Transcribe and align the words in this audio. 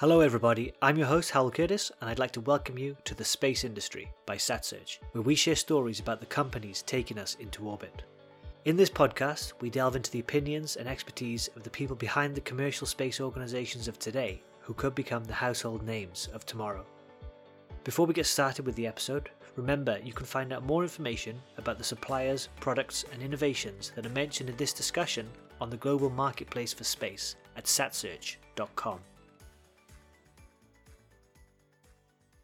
Hello, 0.00 0.20
everybody. 0.20 0.72
I'm 0.80 0.96
your 0.96 1.08
host, 1.08 1.30
Hal 1.30 1.50
Curtis, 1.50 1.92
and 2.00 2.08
I'd 2.08 2.18
like 2.18 2.30
to 2.30 2.40
welcome 2.40 2.78
you 2.78 2.96
to 3.04 3.14
The 3.14 3.22
Space 3.22 3.64
Industry 3.64 4.10
by 4.24 4.36
SatSearch, 4.36 4.96
where 5.12 5.20
we 5.20 5.34
share 5.34 5.54
stories 5.54 6.00
about 6.00 6.20
the 6.20 6.24
companies 6.40 6.80
taking 6.80 7.18
us 7.18 7.36
into 7.38 7.68
orbit. 7.68 8.04
In 8.64 8.78
this 8.78 8.88
podcast, 8.88 9.52
we 9.60 9.68
delve 9.68 9.96
into 9.96 10.10
the 10.10 10.20
opinions 10.20 10.76
and 10.76 10.88
expertise 10.88 11.50
of 11.54 11.64
the 11.64 11.68
people 11.68 11.96
behind 11.96 12.34
the 12.34 12.40
commercial 12.40 12.86
space 12.86 13.20
organizations 13.20 13.88
of 13.88 13.98
today 13.98 14.40
who 14.62 14.72
could 14.72 14.94
become 14.94 15.22
the 15.24 15.34
household 15.34 15.82
names 15.82 16.30
of 16.32 16.46
tomorrow. 16.46 16.86
Before 17.84 18.06
we 18.06 18.14
get 18.14 18.24
started 18.24 18.64
with 18.64 18.76
the 18.76 18.86
episode, 18.86 19.28
remember 19.54 20.00
you 20.02 20.14
can 20.14 20.24
find 20.24 20.50
out 20.54 20.64
more 20.64 20.82
information 20.82 21.38
about 21.58 21.76
the 21.76 21.84
suppliers, 21.84 22.48
products, 22.58 23.04
and 23.12 23.22
innovations 23.22 23.92
that 23.96 24.06
are 24.06 24.16
mentioned 24.16 24.48
in 24.48 24.56
this 24.56 24.72
discussion 24.72 25.28
on 25.60 25.68
the 25.68 25.76
global 25.76 26.08
marketplace 26.08 26.72
for 26.72 26.84
space 26.84 27.36
at 27.54 27.64
satsearch.com. 27.64 29.00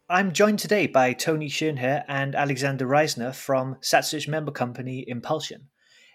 I'm 0.08 0.30
joined 0.30 0.60
today 0.60 0.86
by 0.86 1.14
Tony 1.14 1.48
Schoenherr 1.48 2.04
and 2.06 2.36
Alexander 2.36 2.86
Reissner 2.86 3.34
from 3.34 3.74
SatSearch 3.82 4.28
member 4.28 4.52
company 4.52 5.04
Enpulsion. 5.10 5.62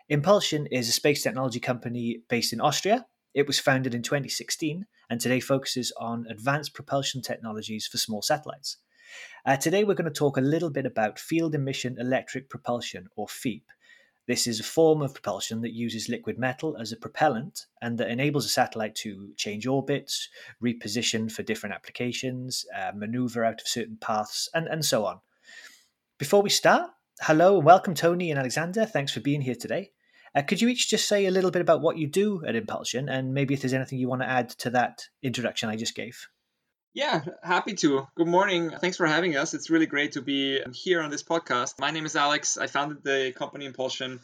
Enpulsion 0.09 0.65
is 0.71 0.87
a 0.87 0.93
space 0.93 1.21
technology 1.21 1.59
company 1.59 2.21
based 2.29 2.53
in 2.53 2.61
Austria. 2.61 3.05
It 3.33 3.47
was 3.47 3.59
founded 3.59 3.93
in 3.93 4.01
2016 4.01 4.85
and 5.09 5.19
today 5.19 5.41
focuses 5.41 5.91
on 5.99 6.25
advanced 6.29 6.73
propulsion 6.73 7.21
technologies 7.21 7.85
for 7.85 7.97
small 7.97 8.21
satellites. 8.21 8.77
Uh, 9.45 9.57
today, 9.57 9.83
we're 9.83 9.93
going 9.93 10.05
to 10.05 10.17
talk 10.17 10.37
a 10.37 10.41
little 10.41 10.69
bit 10.69 10.85
about 10.85 11.19
field 11.19 11.53
emission 11.53 11.97
electric 11.99 12.49
propulsion, 12.49 13.09
or 13.17 13.27
FEEP, 13.27 13.63
this 14.31 14.47
is 14.47 14.61
a 14.61 14.63
form 14.63 15.01
of 15.01 15.13
propulsion 15.13 15.59
that 15.59 15.73
uses 15.73 16.07
liquid 16.07 16.39
metal 16.39 16.77
as 16.79 16.93
a 16.93 16.95
propellant 16.95 17.65
and 17.81 17.97
that 17.97 18.09
enables 18.09 18.45
a 18.45 18.47
satellite 18.47 18.95
to 18.95 19.33
change 19.35 19.67
orbits, 19.67 20.29
reposition 20.63 21.29
for 21.29 21.43
different 21.43 21.75
applications, 21.75 22.65
uh, 22.73 22.93
maneuver 22.95 23.43
out 23.43 23.59
of 23.59 23.67
certain 23.67 23.97
paths, 23.99 24.47
and, 24.53 24.67
and 24.67 24.85
so 24.85 25.05
on. 25.05 25.19
Before 26.17 26.41
we 26.41 26.49
start, 26.49 26.91
hello 27.19 27.57
and 27.57 27.65
welcome, 27.65 27.93
Tony 27.93 28.31
and 28.31 28.39
Alexander. 28.39 28.85
Thanks 28.85 29.11
for 29.11 29.19
being 29.19 29.41
here 29.41 29.53
today. 29.53 29.91
Uh, 30.33 30.43
could 30.43 30.61
you 30.61 30.69
each 30.69 30.89
just 30.89 31.09
say 31.09 31.25
a 31.25 31.31
little 31.31 31.51
bit 31.51 31.61
about 31.61 31.81
what 31.81 31.97
you 31.97 32.07
do 32.07 32.41
at 32.45 32.55
Enpulsion 32.55 33.09
and 33.09 33.33
maybe 33.33 33.53
if 33.53 33.59
there's 33.59 33.73
anything 33.73 33.99
you 33.99 34.07
want 34.07 34.21
to 34.21 34.29
add 34.29 34.47
to 34.51 34.69
that 34.69 35.09
introduction 35.21 35.67
I 35.67 35.75
just 35.75 35.93
gave? 35.93 36.29
Yeah, 36.93 37.21
happy 37.41 37.73
to. 37.75 38.05
Good 38.15 38.27
morning. 38.27 38.69
Thanks 38.69 38.97
for 38.97 39.05
having 39.05 39.37
us. 39.37 39.53
It's 39.53 39.69
really 39.69 39.85
great 39.85 40.11
to 40.13 40.21
be 40.21 40.59
here 40.73 41.01
on 41.01 41.09
this 41.09 41.23
podcast. 41.23 41.79
My 41.79 41.89
name 41.89 42.05
is 42.05 42.17
Alex. 42.17 42.57
I 42.57 42.67
founded 42.67 43.01
the 43.01 43.31
company 43.33 43.65
Enpulsion 43.65 44.19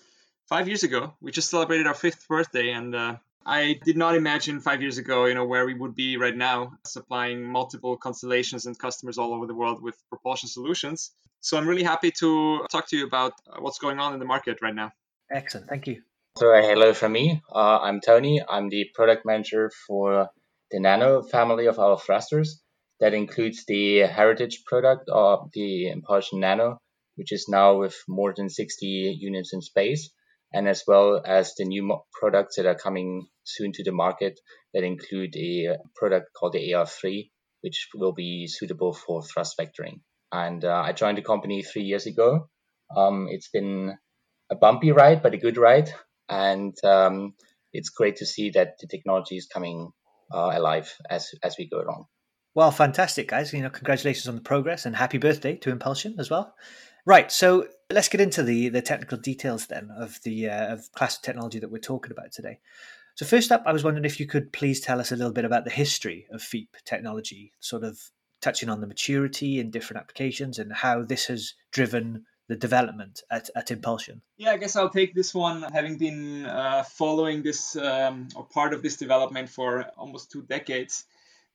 five 0.47 0.67
years 0.67 0.83
ago. 0.83 1.13
We 1.21 1.31
just 1.31 1.49
celebrated 1.49 1.87
our 1.87 1.93
fifth 1.93 2.27
birthday, 2.27 2.71
and 2.71 2.93
uh, 2.93 3.15
I 3.45 3.79
did 3.85 3.95
not 3.95 4.15
imagine 4.15 4.59
five 4.59 4.81
years 4.81 4.97
ago, 4.97 5.25
you 5.27 5.33
know, 5.33 5.45
where 5.45 5.65
we 5.65 5.75
would 5.75 5.95
be 5.95 6.17
right 6.17 6.35
now, 6.35 6.73
supplying 6.85 7.41
multiple 7.41 7.95
constellations 7.95 8.65
and 8.65 8.77
customers 8.77 9.17
all 9.17 9.33
over 9.33 9.47
the 9.47 9.55
world 9.55 9.81
with 9.81 9.95
propulsion 10.09 10.49
solutions. 10.49 11.11
So 11.39 11.57
I'm 11.57 11.67
really 11.69 11.83
happy 11.83 12.11
to 12.19 12.65
talk 12.69 12.89
to 12.89 12.97
you 12.97 13.05
about 13.05 13.31
uh, 13.49 13.61
what's 13.61 13.79
going 13.79 13.99
on 13.99 14.11
in 14.11 14.19
the 14.19 14.25
market 14.25 14.57
right 14.61 14.75
now. 14.75 14.91
Excellent. 15.31 15.69
Thank 15.69 15.87
you. 15.87 16.01
So, 16.37 16.53
uh, 16.53 16.61
hello 16.61 16.93
from 16.93 17.13
me. 17.13 17.41
Uh, 17.49 17.79
I'm 17.79 18.01
Tony. 18.01 18.41
I'm 18.47 18.67
the 18.67 18.89
product 18.93 19.25
manager 19.25 19.71
for 19.87 20.29
the 20.71 20.79
Nano 20.79 21.21
family 21.21 21.67
of 21.67 21.79
our 21.79 21.97
thrusters. 21.97 22.61
That 22.99 23.13
includes 23.13 23.63
the 23.67 23.99
heritage 23.99 24.63
product 24.65 25.07
of 25.09 25.51
the 25.53 25.91
Enpulsion 25.91 26.39
Nano, 26.39 26.79
which 27.15 27.31
is 27.31 27.47
now 27.47 27.77
with 27.77 27.95
more 28.07 28.33
than 28.35 28.49
60 28.49 28.85
units 29.19 29.53
in 29.53 29.61
space, 29.61 30.09
and 30.51 30.67
as 30.67 30.83
well 30.87 31.21
as 31.23 31.53
the 31.55 31.65
new 31.65 31.99
products 32.11 32.55
that 32.55 32.65
are 32.65 32.75
coming 32.75 33.27
soon 33.43 33.71
to 33.73 33.83
the 33.83 33.91
market 33.91 34.39
that 34.73 34.83
include 34.83 35.35
a 35.35 35.77
product 35.95 36.33
called 36.33 36.53
the 36.53 36.71
AR3, 36.71 37.29
which 37.61 37.89
will 37.93 38.13
be 38.13 38.47
suitable 38.47 38.93
for 38.93 39.21
thrust 39.21 39.57
vectoring. 39.59 40.01
And 40.31 40.65
uh, 40.65 40.81
I 40.83 40.93
joined 40.93 41.17
the 41.17 41.21
company 41.21 41.63
three 41.63 41.83
years 41.83 42.07
ago. 42.07 42.49
Um, 42.95 43.27
it's 43.29 43.49
been 43.49 43.97
a 44.49 44.55
bumpy 44.55 44.91
ride, 44.91 45.21
but 45.21 45.33
a 45.33 45.37
good 45.37 45.57
ride. 45.57 45.91
And 46.29 46.75
um, 46.83 47.35
it's 47.73 47.89
great 47.89 48.17
to 48.17 48.25
see 48.25 48.51
that 48.51 48.79
the 48.79 48.87
technology 48.87 49.37
is 49.37 49.47
coming 49.47 49.91
uh, 50.33 50.51
alive 50.53 50.93
as 51.09 51.31
as 51.43 51.55
we 51.57 51.67
go 51.67 51.81
along. 51.81 52.05
Well, 52.55 52.71
fantastic, 52.71 53.27
guys! 53.27 53.53
You 53.53 53.61
know, 53.61 53.69
congratulations 53.69 54.27
on 54.27 54.35
the 54.35 54.41
progress 54.41 54.85
and 54.85 54.95
happy 54.95 55.17
birthday 55.17 55.55
to 55.57 55.71
Enpulsion 55.71 56.15
as 56.19 56.29
well. 56.29 56.55
Right, 57.05 57.31
so 57.31 57.67
let's 57.89 58.09
get 58.09 58.19
into 58.19 58.43
the 58.43 58.69
the 58.69 58.81
technical 58.81 59.17
details 59.17 59.67
then 59.67 59.89
of 59.97 60.19
the 60.23 60.49
uh, 60.49 60.73
of 60.73 60.91
class 60.93 61.17
of 61.17 61.21
technology 61.23 61.59
that 61.59 61.71
we're 61.71 61.77
talking 61.79 62.11
about 62.11 62.31
today. 62.31 62.59
So 63.15 63.25
first 63.25 63.51
up, 63.51 63.63
I 63.65 63.73
was 63.73 63.83
wondering 63.83 64.05
if 64.05 64.19
you 64.19 64.27
could 64.27 64.53
please 64.53 64.79
tell 64.79 64.99
us 64.99 65.11
a 65.11 65.15
little 65.15 65.33
bit 65.33 65.45
about 65.45 65.63
the 65.63 65.71
history 65.71 66.27
of 66.31 66.41
FEEP 66.41 66.67
technology, 66.85 67.53
sort 67.59 67.83
of 67.83 67.99
touching 68.41 68.69
on 68.69 68.81
the 68.81 68.87
maturity 68.87 69.59
in 69.59 69.71
different 69.71 70.01
applications 70.01 70.59
and 70.59 70.71
how 70.71 71.03
this 71.03 71.25
has 71.25 71.53
driven 71.71 72.25
the 72.47 72.55
development 72.55 73.23
at, 73.29 73.49
at 73.55 73.67
Enpulsion? 73.67 74.21
Yeah, 74.37 74.51
I 74.51 74.57
guess 74.57 74.75
I'll 74.75 74.89
take 74.89 75.13
this 75.13 75.33
one, 75.33 75.63
having 75.73 75.97
been 75.97 76.45
uh, 76.45 76.83
following 76.83 77.43
this 77.43 77.75
um, 77.75 78.27
or 78.35 78.45
part 78.45 78.73
of 78.73 78.81
this 78.81 78.97
development 78.97 79.49
for 79.49 79.85
almost 79.97 80.31
two 80.31 80.43
decades. 80.43 81.05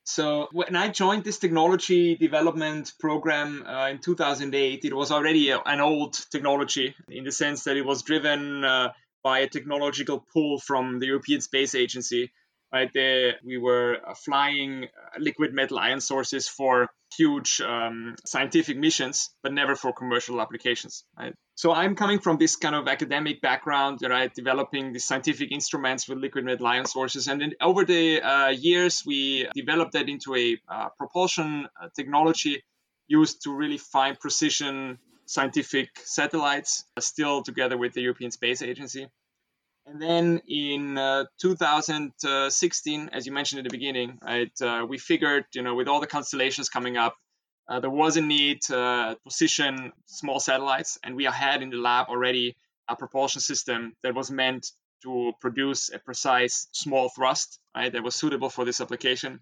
So 0.04 0.48
when 0.52 0.74
I 0.74 0.88
joined 0.88 1.24
this 1.24 1.38
technology 1.38 2.16
development 2.16 2.92
program 2.98 3.64
uh, 3.66 3.88
in 3.88 3.98
2008, 3.98 4.84
it 4.84 4.94
was 4.94 5.12
already 5.12 5.50
an 5.50 5.80
old 5.80 6.14
technology 6.30 6.94
in 7.08 7.24
the 7.24 7.32
sense 7.32 7.64
that 7.64 7.76
it 7.76 7.86
was 7.86 8.02
driven 8.02 8.64
uh, 8.64 8.92
by 9.22 9.40
a 9.40 9.48
technological 9.48 10.26
pull 10.32 10.58
from 10.58 10.98
the 10.98 11.06
European 11.06 11.40
Space 11.40 11.74
Agency 11.74 12.32
right 12.72 12.90
there 12.94 13.34
we 13.44 13.58
were 13.58 13.98
uh, 14.06 14.14
flying 14.14 14.84
uh, 14.84 15.18
liquid 15.18 15.52
metal 15.52 15.78
ion 15.78 16.00
sources 16.00 16.48
for 16.48 16.88
huge 17.16 17.60
um, 17.60 18.14
scientific 18.24 18.76
missions 18.76 19.30
but 19.42 19.52
never 19.52 19.74
for 19.74 19.92
commercial 19.92 20.40
applications 20.40 21.04
right? 21.18 21.34
So 21.54 21.72
i'm 21.72 21.94
coming 21.94 22.18
from 22.18 22.38
this 22.38 22.56
kind 22.56 22.74
of 22.74 22.88
academic 22.88 23.40
background 23.40 23.98
right 24.02 24.32
developing 24.34 24.92
the 24.92 24.98
scientific 24.98 25.52
instruments 25.52 26.08
with 26.08 26.18
liquid 26.18 26.44
metal 26.44 26.66
ion 26.66 26.86
sources. 26.86 27.28
And 27.28 27.40
then 27.40 27.52
over 27.60 27.84
the 27.84 28.20
uh, 28.22 28.48
years 28.48 29.02
we 29.06 29.48
developed 29.54 29.92
that 29.92 30.08
into 30.08 30.34
a 30.34 30.56
uh, 30.68 30.88
propulsion 30.98 31.68
uh, 31.80 31.88
technology 31.94 32.62
used 33.08 33.42
to 33.42 33.54
really 33.54 33.78
find 33.78 34.18
precision 34.18 34.98
scientific 35.26 35.88
satellites 36.04 36.84
uh, 36.96 37.00
still 37.00 37.42
together 37.42 37.76
with 37.76 37.92
the 37.94 38.00
european 38.00 38.30
space 38.30 38.60
agency 38.62 39.06
and 39.86 40.00
then 40.00 40.40
in 40.46 40.96
uh, 40.96 41.24
2016, 41.40 43.10
as 43.12 43.26
you 43.26 43.32
mentioned 43.32 43.58
at 43.58 43.64
the 43.64 43.76
beginning, 43.76 44.18
right, 44.22 44.52
uh, 44.62 44.86
we 44.88 44.98
figured, 44.98 45.44
you 45.54 45.62
know, 45.62 45.74
with 45.74 45.88
all 45.88 46.00
the 46.00 46.06
constellations 46.06 46.68
coming 46.68 46.96
up, 46.96 47.16
uh, 47.68 47.80
there 47.80 47.90
was 47.90 48.16
a 48.16 48.20
need 48.20 48.62
to 48.62 48.78
uh, 48.78 49.14
position 49.24 49.92
small 50.06 50.38
satellites, 50.38 50.98
and 51.02 51.16
we 51.16 51.24
had 51.24 51.62
in 51.62 51.70
the 51.70 51.76
lab 51.76 52.08
already 52.08 52.56
a 52.88 52.96
propulsion 52.96 53.40
system 53.40 53.94
that 54.02 54.14
was 54.14 54.30
meant 54.30 54.68
to 55.02 55.32
produce 55.40 55.90
a 55.92 55.98
precise 55.98 56.68
small 56.72 57.08
thrust, 57.08 57.58
right, 57.76 57.92
that 57.92 58.02
was 58.02 58.14
suitable 58.14 58.50
for 58.50 58.64
this 58.64 58.80
application. 58.80 59.40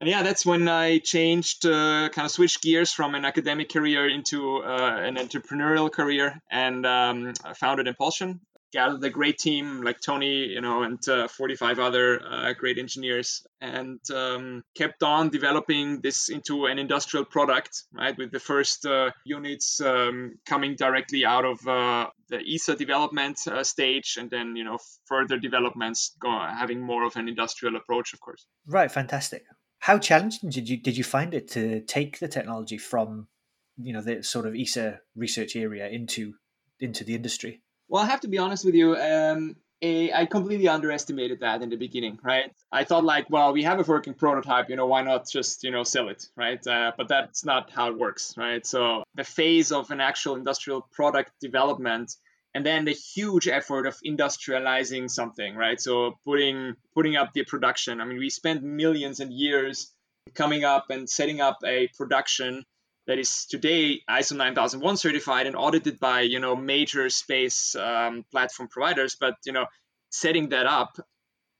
And 0.00 0.10
yeah, 0.10 0.22
that's 0.22 0.44
when 0.44 0.68
I 0.68 0.98
changed, 0.98 1.66
uh, 1.66 2.08
kind 2.10 2.26
of 2.26 2.30
switched 2.30 2.62
gears 2.62 2.92
from 2.92 3.14
an 3.14 3.24
academic 3.24 3.70
career 3.70 4.08
into 4.08 4.58
uh, 4.58 4.96
an 5.02 5.16
entrepreneurial 5.16 5.90
career 5.90 6.40
and 6.50 6.84
um, 6.84 7.32
founded 7.56 7.86
Enpulsion 7.88 8.40
gathered 8.74 9.04
a 9.04 9.08
great 9.08 9.38
team 9.38 9.82
like 9.82 10.00
Tony, 10.00 10.48
you 10.48 10.60
know, 10.60 10.82
and 10.82 10.98
uh, 11.08 11.28
45 11.28 11.78
other 11.78 12.20
uh, 12.20 12.52
great 12.54 12.76
engineers, 12.76 13.46
and 13.60 14.00
um, 14.12 14.64
kept 14.74 15.02
on 15.04 15.30
developing 15.30 16.00
this 16.00 16.28
into 16.28 16.66
an 16.66 16.78
industrial 16.78 17.24
product, 17.24 17.84
right? 17.92 18.18
With 18.18 18.32
the 18.32 18.40
first 18.40 18.84
uh, 18.84 19.12
units 19.24 19.80
um, 19.80 20.34
coming 20.44 20.74
directly 20.74 21.24
out 21.24 21.44
of 21.44 21.66
uh, 21.66 22.08
the 22.28 22.40
ESA 22.54 22.74
development 22.74 23.38
uh, 23.46 23.62
stage, 23.62 24.16
and 24.18 24.28
then 24.28 24.56
you 24.56 24.64
know 24.64 24.78
further 25.06 25.38
developments 25.38 26.16
go, 26.20 26.30
having 26.30 26.80
more 26.80 27.04
of 27.04 27.16
an 27.16 27.28
industrial 27.28 27.76
approach, 27.76 28.12
of 28.12 28.20
course. 28.20 28.44
Right, 28.66 28.90
fantastic. 28.90 29.44
How 29.78 29.98
challenging 29.98 30.50
did 30.50 30.68
you 30.68 30.78
did 30.82 30.96
you 30.96 31.04
find 31.04 31.32
it 31.32 31.48
to 31.52 31.80
take 31.82 32.18
the 32.18 32.28
technology 32.28 32.78
from 32.78 33.28
you 33.76 33.92
know 33.92 34.02
the 34.02 34.22
sort 34.24 34.46
of 34.46 34.56
ESA 34.56 35.00
research 35.14 35.54
area 35.54 35.86
into 35.88 36.34
into 36.80 37.04
the 37.04 37.14
industry? 37.14 37.62
Well, 37.88 38.02
I 38.02 38.06
have 38.06 38.20
to 38.20 38.28
be 38.28 38.38
honest 38.38 38.64
with 38.64 38.74
you. 38.74 38.96
Um, 38.96 39.56
I 39.82 40.26
completely 40.30 40.68
underestimated 40.68 41.40
that 41.40 41.60
in 41.60 41.68
the 41.68 41.76
beginning, 41.76 42.18
right? 42.22 42.50
I 42.72 42.84
thought 42.84 43.04
like, 43.04 43.28
well, 43.28 43.52
we 43.52 43.64
have 43.64 43.78
a 43.78 43.82
working 43.82 44.14
prototype, 44.14 44.70
you 44.70 44.76
know, 44.76 44.86
why 44.86 45.02
not 45.02 45.28
just, 45.28 45.62
you 45.62 45.70
know, 45.70 45.84
sell 45.84 46.08
it, 46.08 46.26
right? 46.36 46.64
Uh, 46.66 46.92
but 46.96 47.08
that's 47.08 47.44
not 47.44 47.70
how 47.70 47.88
it 47.88 47.98
works, 47.98 48.34
right? 48.38 48.64
So 48.66 49.04
the 49.14 49.24
phase 49.24 49.72
of 49.72 49.90
an 49.90 50.00
actual 50.00 50.36
industrial 50.36 50.88
product 50.92 51.32
development 51.40 52.16
and 52.54 52.64
then 52.64 52.84
the 52.84 52.92
huge 52.92 53.48
effort 53.48 53.86
of 53.86 53.98
industrializing 54.06 55.10
something, 55.10 55.54
right? 55.54 55.80
So 55.80 56.18
putting 56.24 56.76
putting 56.94 57.16
up 57.16 57.32
the 57.34 57.44
production. 57.44 58.00
I 58.00 58.04
mean, 58.04 58.18
we 58.18 58.30
spent 58.30 58.62
millions 58.62 59.20
and 59.20 59.32
years 59.32 59.92
coming 60.34 60.64
up 60.64 60.86
and 60.88 61.10
setting 61.10 61.40
up 61.40 61.58
a 61.64 61.88
production 61.96 62.64
that 63.06 63.18
is 63.18 63.46
today 63.46 64.00
ISO 64.08 64.36
9001 64.36 64.96
certified 64.96 65.46
and 65.46 65.56
audited 65.56 66.00
by 66.00 66.22
you 66.22 66.40
know 66.40 66.56
major 66.56 67.10
space 67.10 67.74
um, 67.76 68.24
platform 68.30 68.68
providers. 68.68 69.16
But 69.18 69.34
you 69.44 69.52
know, 69.52 69.66
setting 70.10 70.50
that 70.50 70.66
up 70.66 70.96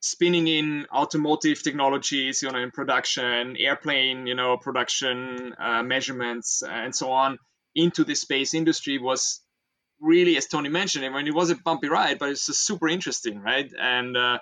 spinning 0.05 0.47
in 0.47 0.85
automotive 0.93 1.63
technologies, 1.63 2.43
you 2.43 2.51
know, 2.51 2.59
in 2.59 2.69
production, 2.69 3.57
airplane, 3.57 4.27
you 4.27 4.35
know, 4.35 4.55
production 4.55 5.55
uh, 5.57 5.81
measurements, 5.81 6.61
and 6.61 6.95
so 6.95 7.11
on, 7.11 7.39
into 7.73 8.03
the 8.03 8.15
space 8.15 8.53
industry 8.53 8.99
was 8.99 9.41
really, 9.99 10.37
as 10.37 10.45
Tony 10.45 10.69
mentioned, 10.69 11.05
I 11.05 11.09
mean, 11.09 11.27
it 11.27 11.33
was 11.33 11.49
a 11.49 11.55
bumpy 11.55 11.87
ride, 11.87 12.19
but 12.19 12.29
it's 12.29 12.43
super 12.43 12.87
interesting, 12.87 13.41
right? 13.41 13.71
And 13.79 14.15
uh, 14.15 14.39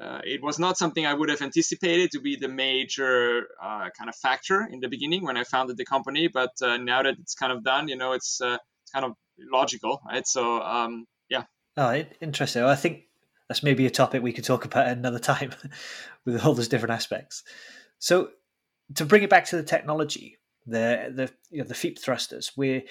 uh, 0.00 0.20
it 0.24 0.42
was 0.42 0.58
not 0.58 0.76
something 0.76 1.06
I 1.06 1.14
would 1.14 1.30
have 1.30 1.40
anticipated 1.40 2.10
to 2.12 2.20
be 2.20 2.36
the 2.36 2.48
major 2.48 3.48
uh, 3.62 3.88
kind 3.96 4.08
of 4.08 4.16
factor 4.16 4.66
in 4.70 4.80
the 4.80 4.88
beginning 4.88 5.24
when 5.24 5.36
I 5.36 5.44
founded 5.44 5.76
the 5.76 5.86
company. 5.86 6.28
But 6.28 6.50
uh, 6.60 6.76
now 6.76 7.02
that 7.02 7.14
it's 7.18 7.34
kind 7.34 7.52
of 7.52 7.64
done, 7.64 7.88
you 7.88 7.96
know, 7.96 8.12
it's, 8.12 8.40
uh, 8.40 8.58
kind 8.92 9.04
of 9.04 9.12
logical, 9.38 10.00
right? 10.06 10.26
So, 10.26 10.60
um, 10.62 11.06
yeah. 11.28 11.44
Oh, 11.76 12.04
interesting. 12.20 12.62
I 12.62 12.74
think 12.74 13.04
that's 13.48 13.62
maybe 13.62 13.86
a 13.86 13.90
topic 13.90 14.22
we 14.22 14.32
could 14.32 14.44
talk 14.44 14.64
about 14.64 14.88
another 14.98 15.18
time 15.18 15.52
with 16.24 16.44
all 16.44 16.54
those 16.54 16.68
different 16.68 16.92
aspects. 16.92 17.42
So, 17.98 18.30
to 18.94 19.04
bring 19.04 19.22
it 19.22 19.30
back 19.30 19.46
to 19.46 19.56
the 19.56 19.62
technology, 19.62 20.38
the 20.66 21.12
the 21.14 21.30
you 21.50 21.62
know, 21.62 21.68
the 21.68 21.74
FEEP 21.74 21.98
thrusters, 21.98 22.52
we're 22.56 22.82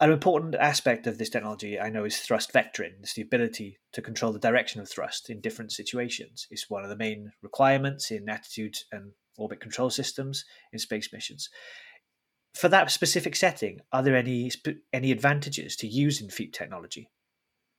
an 0.00 0.10
important 0.10 0.54
aspect 0.56 1.06
of 1.06 1.18
this 1.18 1.30
technology, 1.30 1.78
I 1.78 1.88
know, 1.88 2.04
is 2.04 2.18
thrust 2.18 2.52
vectoring. 2.52 2.94
It's 3.00 3.14
the 3.14 3.22
ability 3.22 3.78
to 3.92 4.02
control 4.02 4.32
the 4.32 4.38
direction 4.38 4.80
of 4.80 4.88
thrust 4.88 5.30
in 5.30 5.40
different 5.40 5.72
situations. 5.72 6.46
It's 6.50 6.68
one 6.68 6.82
of 6.82 6.90
the 6.90 6.96
main 6.96 7.32
requirements 7.42 8.10
in 8.10 8.28
attitude 8.28 8.76
and 8.90 9.12
orbit 9.38 9.60
control 9.60 9.90
systems 9.90 10.44
in 10.72 10.78
space 10.78 11.12
missions. 11.12 11.48
For 12.54 12.68
that 12.68 12.90
specific 12.90 13.34
setting, 13.36 13.80
are 13.92 14.02
there 14.02 14.16
any 14.16 14.50
any 14.92 15.10
advantages 15.10 15.76
to 15.76 15.88
using 15.88 16.28
FEEP 16.28 16.52
technology? 16.52 17.10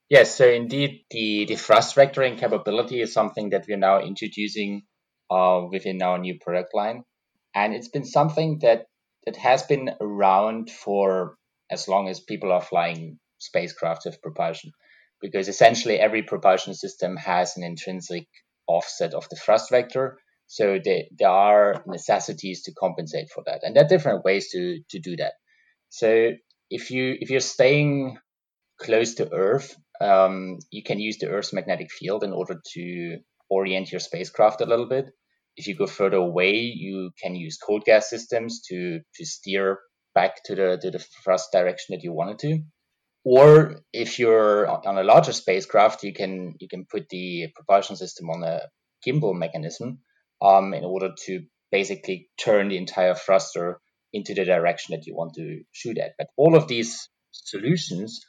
Yes, 0.10 0.36
so 0.36 0.48
indeed, 0.48 1.06
the, 1.10 1.46
the 1.46 1.56
thrust 1.56 1.96
vectoring 1.96 2.38
capability 2.38 3.02
is 3.02 3.12
something 3.12 3.50
that 3.50 3.66
we're 3.68 3.78
now 3.78 4.02
introducing 4.02 4.84
uh, 5.32 5.62
within 5.72 6.02
our 6.02 6.20
new 6.20 6.38
product 6.40 6.76
line, 6.76 7.04
and 7.56 7.74
it's 7.74 7.88
been 7.88 8.06
something 8.06 8.60
that 8.60 8.86
that 9.26 9.38
has 9.38 9.64
been 9.64 9.90
around 10.00 10.70
for 10.70 11.38
as 11.72 11.88
long 11.88 12.10
as 12.10 12.20
people 12.20 12.52
are 12.52 12.62
flying 12.62 13.20
spacecraft 13.40 14.06
with 14.06 14.22
propulsion. 14.22 14.72
Because 15.22 15.48
essentially 15.48 16.00
every 16.00 16.24
propulsion 16.24 16.74
system 16.74 17.16
has 17.18 17.58
an 17.58 17.64
intrinsic 17.64 18.28
offset 18.68 19.14
of 19.14 19.28
the 19.30 19.36
thrust 19.36 19.72
vector. 19.72 20.20
So 20.48 20.80
they, 20.84 21.10
there 21.18 21.30
are 21.30 21.84
necessities 21.88 22.64
to 22.64 22.74
compensate 22.74 23.30
for 23.34 23.44
that. 23.48 23.62
And 23.64 23.76
there 23.76 23.86
are 23.86 23.88
different 23.88 24.24
ways 24.24 24.50
to, 24.52 24.80
to 24.90 25.00
do 25.00 25.16
that. 25.18 25.34
So 25.90 26.32
if 26.70 26.92
you 26.92 27.16
if 27.20 27.30
you're 27.30 27.40
staying 27.40 28.18
close 28.80 29.16
to 29.16 29.34
Earth, 29.34 29.76
um, 30.02 30.60
you 30.72 30.84
can 30.84 31.00
use 31.00 31.18
the 31.18 31.30
Earth's 31.30 31.54
magnetic 31.54 31.92
field 31.92 32.24
in 32.24 32.34
order 32.34 32.62
to 32.74 33.18
orient 33.50 33.92
your 33.92 34.00
spacecraft 34.00 34.62
a 34.62 34.66
little 34.66 34.88
bit. 34.88 35.06
If 35.56 35.68
you 35.68 35.76
go 35.76 35.88
further 35.88 36.18
away, 36.18 36.56
you 36.56 37.12
can 37.22 37.36
use 37.36 37.58
cold 37.58 37.86
gas 37.86 38.10
systems 38.10 38.62
to 38.70 39.00
to 39.16 39.26
steer 39.26 39.80
back 40.16 40.44
to 40.46 40.56
the 40.56 40.80
to 40.82 40.92
the 40.92 41.00
thrust 41.24 41.52
direction 41.52 41.96
that 41.96 42.04
you 42.04 42.14
wanted 42.14 42.40
to. 42.40 42.60
Or 43.24 43.82
if 43.92 44.20
you're 44.20 44.68
on 44.68 44.98
a 44.98 45.04
larger 45.04 45.34
spacecraft, 45.34 46.04
you 46.04 46.14
can 46.14 46.56
you 46.60 46.68
can 46.68 46.86
put 46.86 47.10
the 47.10 47.48
propulsion 47.56 47.96
system 47.96 48.30
on 48.30 48.44
a 48.44 48.62
gimbal 49.06 49.36
mechanism 49.36 50.00
um, 50.42 50.74
in 50.74 50.84
order 50.84 51.10
to 51.26 51.42
basically 51.72 52.30
turn 52.38 52.70
the 52.70 52.78
entire 52.78 53.16
thruster 53.16 53.80
into 54.14 54.34
the 54.34 54.46
direction 54.46 54.96
that 54.96 55.06
you 55.06 55.16
want 55.16 55.34
to 55.36 55.62
shoot 55.74 55.98
at. 55.98 56.14
But 56.18 56.28
all 56.38 56.56
of 56.56 56.68
these 56.68 57.10
solutions 57.32 58.22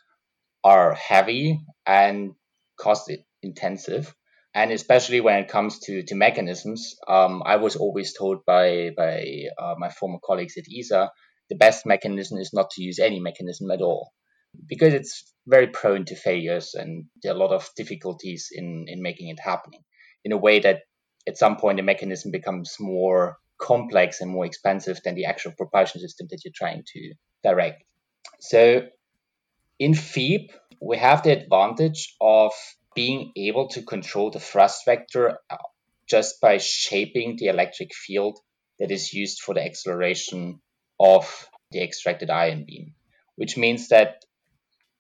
are 0.65 0.95
heavy 0.95 1.61
and 1.87 2.33
cost 2.79 3.13
intensive. 3.43 4.15
And 4.55 4.73
especially 4.73 5.21
when 5.21 5.39
it 5.39 5.49
comes 5.49 5.81
to, 5.81 6.03
to 6.05 6.15
mechanisms, 6.15 6.97
um, 7.07 7.43
I 7.45 7.57
was 7.57 7.77
always 7.77 8.17
told 8.17 8.39
by 8.47 8.91
by 8.97 9.45
uh, 9.59 9.75
my 9.79 9.91
former 9.91 10.19
colleagues 10.25 10.57
at 10.57 10.65
ESA 10.67 11.11
the 11.49 11.57
best 11.57 11.87
mechanism 11.87 12.39
is 12.39 12.53
not 12.53 12.71
to 12.71 12.83
use 12.83 12.99
any 12.99 13.21
mechanism 13.21 13.71
at 13.71 13.83
all 13.83 14.13
because 14.69 14.95
it's 14.95 15.33
very 15.47 15.67
prone 15.69 16.05
to 16.07 16.17
failures 16.17 16.75
and 16.75 17.05
there 17.23 17.33
are 17.33 17.37
a 17.37 17.39
lot 17.39 17.53
of 17.53 17.69
difficulties 17.77 18.49
in, 18.53 18.87
in 18.89 19.03
making 19.03 19.29
it 19.29 19.39
happening 19.41 19.81
in 20.25 20.33
a 20.33 20.37
way 20.37 20.61
that 20.61 20.81
at 21.29 21.39
some 21.39 21.57
point 21.57 21.77
the 21.77 21.83
mechanism 21.83 22.31
becomes 22.31 22.77
more 22.81 23.37
complex 23.59 24.21
and 24.21 24.31
more 24.31 24.47
expensive 24.47 25.01
than 25.05 25.15
the 25.15 25.25
actual 25.25 25.53
propulsion 25.53 26.01
system 26.01 26.27
that 26.31 26.45
you're 26.45 26.53
trying 26.55 26.83
to 26.87 27.15
direct. 27.43 27.83
So 28.41 28.87
in 29.79 29.95
FEEP, 29.95 30.51
we 30.81 30.97
have 30.99 31.23
the 31.23 31.31
advantage 31.31 32.15
of 32.21 32.53
being 32.95 33.33
able 33.37 33.69
to 33.69 33.83
control 33.83 34.31
the 34.31 34.41
thrust 34.41 34.85
vector 34.85 35.39
uh, 35.51 35.57
just 36.09 36.41
by 36.41 36.59
shaping 36.59 37.37
the 37.37 37.47
electric 37.47 37.95
field 37.95 38.39
that 38.79 38.91
is 38.91 39.13
used 39.13 39.41
for 39.41 39.55
the 39.55 39.65
acceleration 39.65 40.61
of 40.99 41.49
the 41.71 41.83
extracted 41.83 42.31
ion 42.31 42.65
beam, 42.67 42.95
which 43.37 43.57
means 43.57 43.89
that 43.89 44.25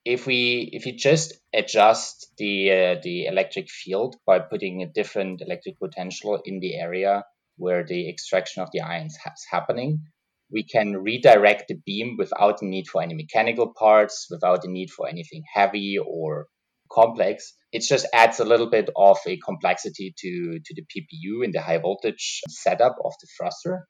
if 0.05 0.27
we 0.27 0.71
if 0.73 0.87
you 0.87 0.93
just 0.97 1.35
adjust 1.53 2.29
the 2.39 2.71
uh, 2.71 3.01
the 3.03 3.27
electric 3.27 3.69
field 3.69 4.17
by 4.27 4.39
putting 4.39 4.83
a 4.83 4.87
different 4.87 5.43
electric 5.43 5.79
potential 5.79 6.41
in 6.45 6.61
the 6.61 6.75
area 6.77 7.25
where 7.57 7.85
the 7.85 8.09
extraction 8.09 8.63
of 8.63 8.71
the 8.73 8.83
ions 8.83 9.15
is 9.15 9.47
happening, 9.51 10.03
we 10.51 10.63
can 10.63 10.97
redirect 10.97 11.65
the 11.69 11.81
beam 11.87 12.17
without 12.19 12.59
the 12.61 12.67
need 12.67 12.87
for 12.87 13.03
any 13.03 13.15
mechanical 13.15 13.73
parts, 13.75 14.29
without 14.31 14.63
the 14.63 14.69
need 14.69 14.91
for 14.91 15.09
anything 15.09 15.43
heavy 15.53 15.99
or 15.99 16.47
complex. 16.93 17.55
It 17.73 17.83
just 17.83 18.07
adds 18.13 18.39
a 18.39 18.45
little 18.45 18.71
bit 18.71 18.91
of 18.95 19.19
a 19.27 19.39
complexity 19.39 20.15
to, 20.19 20.61
to 20.65 20.75
the 20.75 20.83
PPU 20.83 21.45
in 21.45 21.51
the 21.51 21.61
high 21.61 21.79
voltage 21.79 22.43
setup 22.49 22.97
of 23.05 23.13
the 23.21 23.27
thruster 23.37 23.87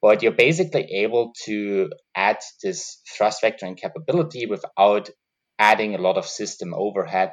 but 0.00 0.22
you're 0.22 0.32
basically 0.32 0.84
able 1.02 1.32
to 1.44 1.90
add 2.14 2.38
this 2.62 3.00
thrust 3.16 3.42
vectoring 3.42 3.76
capability 3.76 4.46
without 4.46 5.10
adding 5.58 5.94
a 5.94 6.00
lot 6.00 6.16
of 6.16 6.26
system 6.26 6.72
overhead 6.74 7.32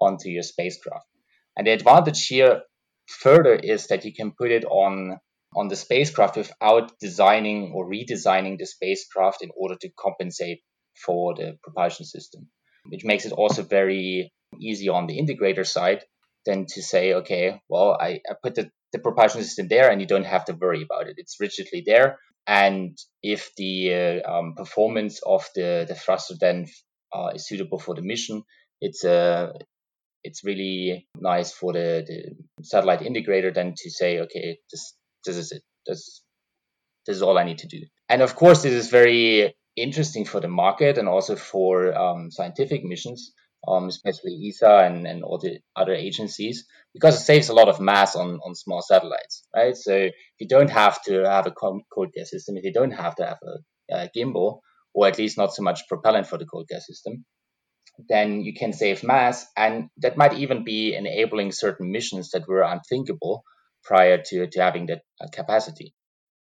onto 0.00 0.28
your 0.28 0.42
spacecraft. 0.42 1.06
And 1.56 1.66
the 1.66 1.72
advantage 1.72 2.26
here 2.26 2.62
further 3.06 3.54
is 3.54 3.86
that 3.88 4.04
you 4.04 4.12
can 4.14 4.32
put 4.32 4.50
it 4.50 4.64
on 4.64 5.18
on 5.54 5.68
the 5.68 5.76
spacecraft 5.76 6.36
without 6.36 6.92
designing 7.00 7.72
or 7.74 7.88
redesigning 7.88 8.58
the 8.58 8.66
spacecraft 8.66 9.42
in 9.42 9.50
order 9.56 9.76
to 9.80 9.88
compensate 9.98 10.60
for 11.04 11.34
the 11.34 11.56
propulsion 11.62 12.04
system, 12.04 12.48
which 12.88 13.04
makes 13.04 13.24
it 13.24 13.32
also 13.32 13.62
very 13.62 14.32
easy 14.60 14.88
on 14.88 15.06
the 15.06 15.18
integrator 15.18 15.66
side 15.66 16.04
than 16.44 16.66
to 16.66 16.82
say, 16.82 17.14
okay, 17.14 17.60
well, 17.68 17.96
I, 17.98 18.20
I 18.28 18.34
put 18.42 18.54
the 18.54 18.70
the 18.96 19.02
propulsion 19.02 19.42
system 19.42 19.68
there 19.68 19.90
and 19.90 20.00
you 20.00 20.06
don't 20.06 20.26
have 20.26 20.44
to 20.46 20.54
worry 20.54 20.82
about 20.82 21.08
it. 21.08 21.16
It's 21.18 21.36
rigidly 21.40 21.82
there. 21.84 22.18
And 22.46 22.96
if 23.22 23.50
the 23.56 24.22
uh, 24.24 24.32
um, 24.32 24.54
performance 24.56 25.20
of 25.26 25.44
the, 25.54 25.84
the 25.88 25.94
thruster 25.94 26.34
then 26.40 26.66
uh, 27.14 27.30
is 27.34 27.46
suitable 27.46 27.78
for 27.78 27.94
the 27.94 28.02
mission, 28.02 28.42
it's 28.80 29.04
uh, 29.04 29.52
it's 30.22 30.44
really 30.44 31.08
nice 31.20 31.52
for 31.52 31.72
the, 31.72 32.04
the 32.06 32.64
satellite 32.64 33.00
integrator 33.00 33.52
then 33.54 33.74
to 33.76 33.90
say, 33.90 34.20
okay, 34.20 34.58
this 34.70 34.94
this 35.24 35.36
is 35.36 35.52
it. 35.52 35.62
This 35.86 36.22
this 37.06 37.16
is 37.16 37.22
all 37.22 37.38
I 37.38 37.44
need 37.44 37.58
to 37.58 37.68
do. 37.68 37.80
And 38.08 38.22
of 38.22 38.34
course, 38.34 38.62
this 38.62 38.72
is 38.72 38.90
very 38.90 39.54
interesting 39.76 40.24
for 40.24 40.40
the 40.40 40.48
market 40.48 40.98
and 40.98 41.08
also 41.08 41.36
for 41.36 41.96
um, 41.96 42.30
scientific 42.30 42.84
missions 42.84 43.32
um, 43.66 43.88
especially 43.88 44.48
ESA 44.48 44.84
and, 44.86 45.06
and 45.06 45.24
all 45.24 45.38
the 45.38 45.58
other 45.74 45.94
agencies, 45.94 46.66
because 46.94 47.20
it 47.20 47.24
saves 47.24 47.48
a 47.48 47.54
lot 47.54 47.68
of 47.68 47.80
mass 47.80 48.16
on, 48.16 48.40
on 48.44 48.54
small 48.54 48.82
satellites, 48.82 49.46
right? 49.54 49.76
So 49.76 49.92
if 49.94 50.14
you 50.38 50.48
don't 50.48 50.70
have 50.70 51.02
to 51.04 51.24
have 51.24 51.46
a 51.46 51.52
cold 51.52 52.12
gas 52.14 52.30
system, 52.30 52.56
if 52.56 52.64
you 52.64 52.72
don't 52.72 52.92
have 52.92 53.16
to 53.16 53.26
have 53.26 53.38
a, 53.42 53.94
a 53.94 54.10
gimbal, 54.16 54.60
or 54.94 55.06
at 55.06 55.18
least 55.18 55.36
not 55.36 55.54
so 55.54 55.62
much 55.62 55.88
propellant 55.88 56.26
for 56.26 56.38
the 56.38 56.46
cold 56.46 56.66
gas 56.68 56.86
system, 56.86 57.24
then 58.08 58.42
you 58.42 58.54
can 58.54 58.72
save 58.72 59.02
mass, 59.02 59.46
and 59.56 59.88
that 59.98 60.16
might 60.16 60.34
even 60.34 60.64
be 60.64 60.94
enabling 60.94 61.52
certain 61.52 61.90
missions 61.90 62.30
that 62.30 62.46
were 62.46 62.62
unthinkable 62.62 63.42
prior 63.84 64.22
to, 64.22 64.46
to 64.48 64.60
having 64.60 64.86
that 64.86 65.02
uh, 65.20 65.26
capacity. 65.32 65.94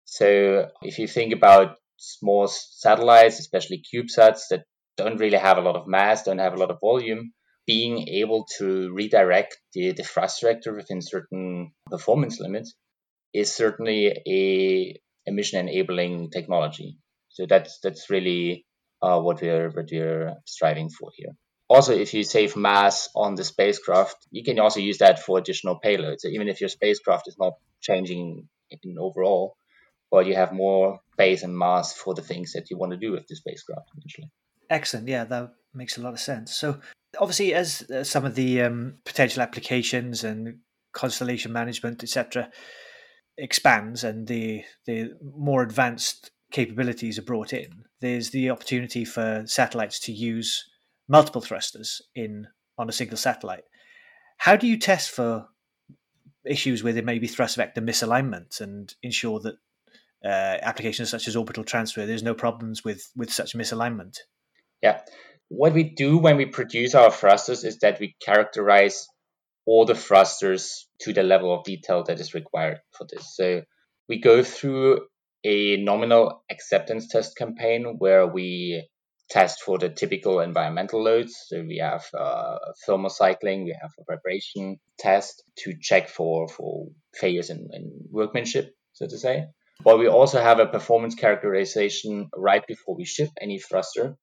So 0.05 0.69
if 0.83 0.99
you 0.99 1.07
think 1.07 1.33
about 1.33 1.77
small 1.97 2.47
satellites, 2.49 3.39
especially 3.41 3.83
CubeSats 3.83 4.49
that 4.51 4.65
don't 4.97 5.19
really 5.19 5.39
have 5.39 5.59
a 5.59 5.63
lot 5.63 5.77
of 5.77 5.87
mass, 5.87 6.23
don't 6.25 6.39
have 6.39 6.55
a 6.55 6.59
lot 6.59 6.71
of 6.71 6.81
volume, 6.81 7.33
being 7.67 8.09
able 8.09 8.47
to 8.59 8.93
redirect 8.93 9.57
the, 9.73 9.93
the 9.93 10.03
thrust 10.03 10.43
vector 10.43 10.75
within 10.75 11.01
certain 11.01 11.73
performance 11.91 12.39
limits 12.41 12.75
is 13.33 13.53
certainly 13.53 14.13
a 14.29 15.01
emission 15.27 15.69
enabling 15.69 16.31
technology. 16.31 16.99
So 17.31 17.47
that's 17.47 17.81
that's 17.83 18.11
really 18.11 18.67
uh, 19.03 19.21
what 19.21 19.41
we're 19.43 19.71
what 19.71 19.89
we're 19.91 20.35
striving 20.47 20.91
for 20.91 21.11
here. 21.15 21.33
Also, 21.69 21.95
if 21.95 22.13
you 22.13 22.23
save 22.23 22.57
mass 22.57 23.09
on 23.17 23.35
the 23.35 23.45
spacecraft, 23.45 24.17
you 24.31 24.45
can 24.45 24.59
also 24.61 24.81
use 24.81 24.99
that 24.99 25.19
for 25.19 25.39
additional 25.39 25.81
payloads. 25.83 26.21
So 26.21 26.29
even 26.29 26.49
if 26.49 26.61
your 26.61 26.69
spacecraft 26.69 27.27
is 27.27 27.37
not 27.39 27.55
changing 27.81 28.49
in 28.71 28.97
overall, 28.99 29.57
but 30.11 30.27
you 30.27 30.35
have 30.35 30.53
more 30.53 31.01
base 31.17 31.43
and 31.43 31.57
mass 31.57 31.95
for 31.95 32.15
the 32.15 32.23
things 32.23 32.53
that 32.53 32.71
you 32.71 32.77
want 32.77 32.93
to 32.93 32.99
do 32.99 33.13
with 33.13 33.27
the 33.27 33.37
spacecraft 33.37 33.89
eventually. 33.97 34.31
Excellent. 34.71 35.09
Yeah, 35.09 35.25
that 35.25 35.51
makes 35.75 35.99
a 35.99 36.03
lot 36.03 36.15
of 36.15 36.21
sense. 36.21 36.55
So, 36.55 36.81
obviously, 37.19 37.55
as 37.55 37.83
uh, 37.91 38.05
some 38.05 38.25
of 38.25 38.35
the 38.35 38.63
um, 38.63 38.95
potential 39.05 39.43
applications 39.43 40.25
and 40.25 40.59
constellation 40.93 41.53
management, 41.53 42.03
etc., 42.03 42.51
expands 43.37 44.05
and 44.05 44.29
the 44.29 44.63
the 44.87 45.11
more 45.37 45.63
advanced 45.63 46.31
capabilities 46.53 47.19
are 47.19 47.23
brought 47.23 47.53
in, 47.53 47.85
there's 48.01 48.31
the 48.31 48.51
opportunity 48.51 49.05
for 49.05 49.43
satellites 49.47 49.99
to 49.99 50.13
use 50.13 50.65
multiple 51.09 51.41
thrusters 51.41 52.01
in 52.15 52.47
on 52.79 52.89
a 52.89 52.93
single 52.93 53.17
satellite. 53.17 53.65
How 54.39 54.57
do 54.57 54.67
you 54.67 54.79
test 54.79 55.11
for 55.11 55.47
issues 56.45 56.83
where 56.83 56.93
there 56.93 57.03
may 57.03 57.19
be 57.19 57.27
thrust 57.27 57.57
vector 57.57 57.81
misalignment 57.81 58.61
and 58.61 58.95
ensure 59.03 59.41
that 59.41 59.55
uh, 60.25 60.59
applications 60.63 61.11
such 61.11 61.29
as 61.29 61.37
orbital 61.37 61.65
transfer, 61.65 62.07
there's 62.07 62.23
no 62.23 62.35
problems 62.35 62.85
with 62.85 63.11
with 63.17 63.33
such 63.33 63.55
misalignment? 63.55 64.19
Yeah, 64.85 65.01
what 65.49 65.73
we 65.73 65.83
do 65.83 66.19
when 66.19 66.37
we 66.37 66.45
produce 66.45 66.95
our 66.95 67.11
thrusters 67.11 67.65
is 67.65 67.79
that 67.79 68.01
we 68.01 68.17
characterize 68.23 69.07
all 69.65 69.87
the 69.87 69.95
thrusters 69.95 70.87
to 71.01 71.15
the 71.15 71.23
level 71.23 71.55
of 71.55 71.65
detail 71.65 72.05
that 72.05 72.21
is 72.21 72.35
required 72.35 72.81
for 72.93 73.07
this. 73.11 73.35
So 73.35 73.63
we 74.11 74.21
go 74.21 74.43
through 74.43 75.07
a 75.43 75.79
nominal 75.79 76.45
acceptance 76.51 77.09
test 77.09 77.35
campaign 77.35 77.95
where 77.97 78.27
we 78.27 78.87
test 79.31 79.63
for 79.63 79.79
the 79.79 79.89
typical 79.89 80.41
environmental 80.41 81.03
loads. 81.03 81.35
So 81.47 81.63
we 81.63 81.79
have 81.79 82.05
uh, 82.13 82.59
thermal 82.85 83.09
cycling, 83.09 83.65
we 83.65 83.75
have 83.81 83.93
a 83.99 84.05
vibration 84.07 84.81
test 84.99 85.45
to 85.61 85.73
check 85.81 86.11
for, 86.11 86.47
for 86.47 86.89
failures 87.15 87.49
in, 87.49 87.71
in 87.73 87.91
workmanship, 88.11 88.75
so 88.93 89.07
to 89.07 89.17
say. 89.17 89.47
But 89.83 89.99
we 89.99 90.09
also 90.09 90.43
have 90.43 90.61
a 90.61 90.67
performance 90.67 91.15
characterization 91.15 92.29
right 92.37 92.67
before 92.67 92.97
we 92.97 93.07
ship 93.07 93.31
any 93.41 93.59
thruster, 93.59 94.19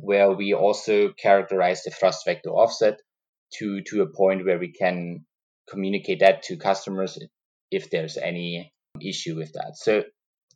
where 0.00 0.30
we 0.32 0.54
also 0.54 1.12
characterize 1.12 1.82
the 1.82 1.90
thrust 1.90 2.24
vector 2.24 2.50
offset 2.50 3.00
to, 3.54 3.82
to 3.82 4.02
a 4.02 4.06
point 4.06 4.44
where 4.44 4.58
we 4.58 4.72
can 4.72 5.24
communicate 5.68 6.20
that 6.20 6.42
to 6.44 6.56
customers 6.56 7.18
if 7.70 7.90
there's 7.90 8.16
any 8.16 8.72
issue 9.00 9.36
with 9.36 9.52
that. 9.54 9.72
So 9.76 10.04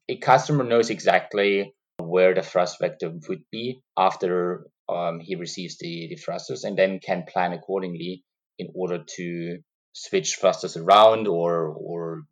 a 0.08 0.16
customer 0.16 0.64
knows 0.64 0.90
exactly 0.90 1.74
where 1.98 2.34
the 2.34 2.42
thrust 2.42 2.78
vector 2.80 3.12
would 3.28 3.44
be 3.50 3.80
after 3.96 4.66
um, 4.88 5.20
he 5.20 5.36
receives 5.36 5.78
the, 5.78 6.08
the 6.08 6.16
thrusters 6.16 6.64
and 6.64 6.76
then 6.76 6.98
can 6.98 7.24
plan 7.28 7.52
accordingly 7.52 8.24
in 8.58 8.68
order 8.74 9.04
to 9.16 9.58
switch 9.92 10.36
thrusters 10.36 10.76
around 10.76 11.26
or 11.26 11.66
or 11.68 12.22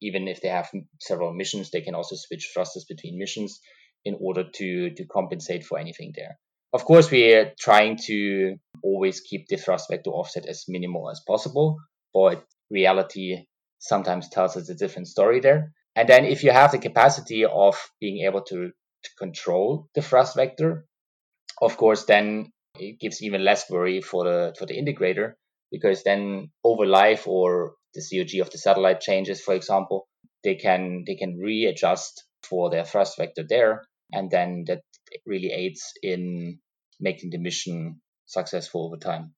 even 0.00 0.28
if 0.28 0.40
they 0.40 0.48
have 0.48 0.70
several 1.00 1.32
missions 1.34 1.70
they 1.70 1.80
can 1.80 1.94
also 1.94 2.16
switch 2.16 2.50
thrusters 2.52 2.84
between 2.84 3.18
missions 3.18 3.60
in 4.04 4.16
order 4.20 4.44
to 4.44 4.90
to 4.90 5.04
compensate 5.04 5.64
for 5.64 5.78
anything 5.78 6.12
there 6.14 6.38
of 6.74 6.84
course 6.84 7.10
we 7.10 7.32
are 7.32 7.52
trying 7.58 7.96
to 7.96 8.56
always 8.82 9.20
keep 9.20 9.48
the 9.48 9.56
thrust 9.56 9.86
vector 9.90 10.10
offset 10.10 10.44
as 10.46 10.64
minimal 10.68 11.10
as 11.10 11.22
possible 11.26 11.78
but 12.12 12.44
reality 12.70 13.46
sometimes 13.84 14.28
tells 14.28 14.56
us 14.56 14.68
a 14.68 14.74
different 14.74 15.08
story 15.08 15.40
there. 15.40 15.72
And 15.96 16.08
then 16.08 16.24
if 16.24 16.42
you 16.42 16.50
have 16.50 16.72
the 16.72 16.78
capacity 16.78 17.44
of 17.44 17.76
being 18.00 18.26
able 18.26 18.42
to, 18.42 18.70
to 19.04 19.10
control 19.18 19.88
the 19.94 20.02
thrust 20.02 20.34
vector, 20.34 20.86
of 21.60 21.76
course, 21.76 22.04
then 22.04 22.50
it 22.78 22.98
gives 22.98 23.22
even 23.22 23.44
less 23.44 23.70
worry 23.70 24.00
for 24.00 24.24
the 24.24 24.54
for 24.58 24.66
the 24.66 24.74
integrator 24.74 25.34
because 25.70 26.02
then 26.02 26.50
over 26.64 26.84
life 26.86 27.28
or 27.28 27.74
the 27.94 28.02
COG 28.02 28.40
of 28.40 28.50
the 28.50 28.58
satellite 28.58 29.00
changes, 29.00 29.40
for 29.40 29.54
example, 29.54 30.08
they 30.42 30.56
can 30.56 31.04
they 31.06 31.14
can 31.14 31.38
readjust 31.38 32.24
for 32.42 32.70
their 32.70 32.84
thrust 32.84 33.16
vector 33.16 33.44
there, 33.48 33.84
and 34.12 34.30
then 34.30 34.64
that 34.66 34.82
really 35.26 35.50
aids 35.50 35.92
in 36.02 36.58
making 37.00 37.30
the 37.30 37.38
mission 37.38 38.00
successful 38.26 38.86
over 38.86 38.96
time. 38.96 39.34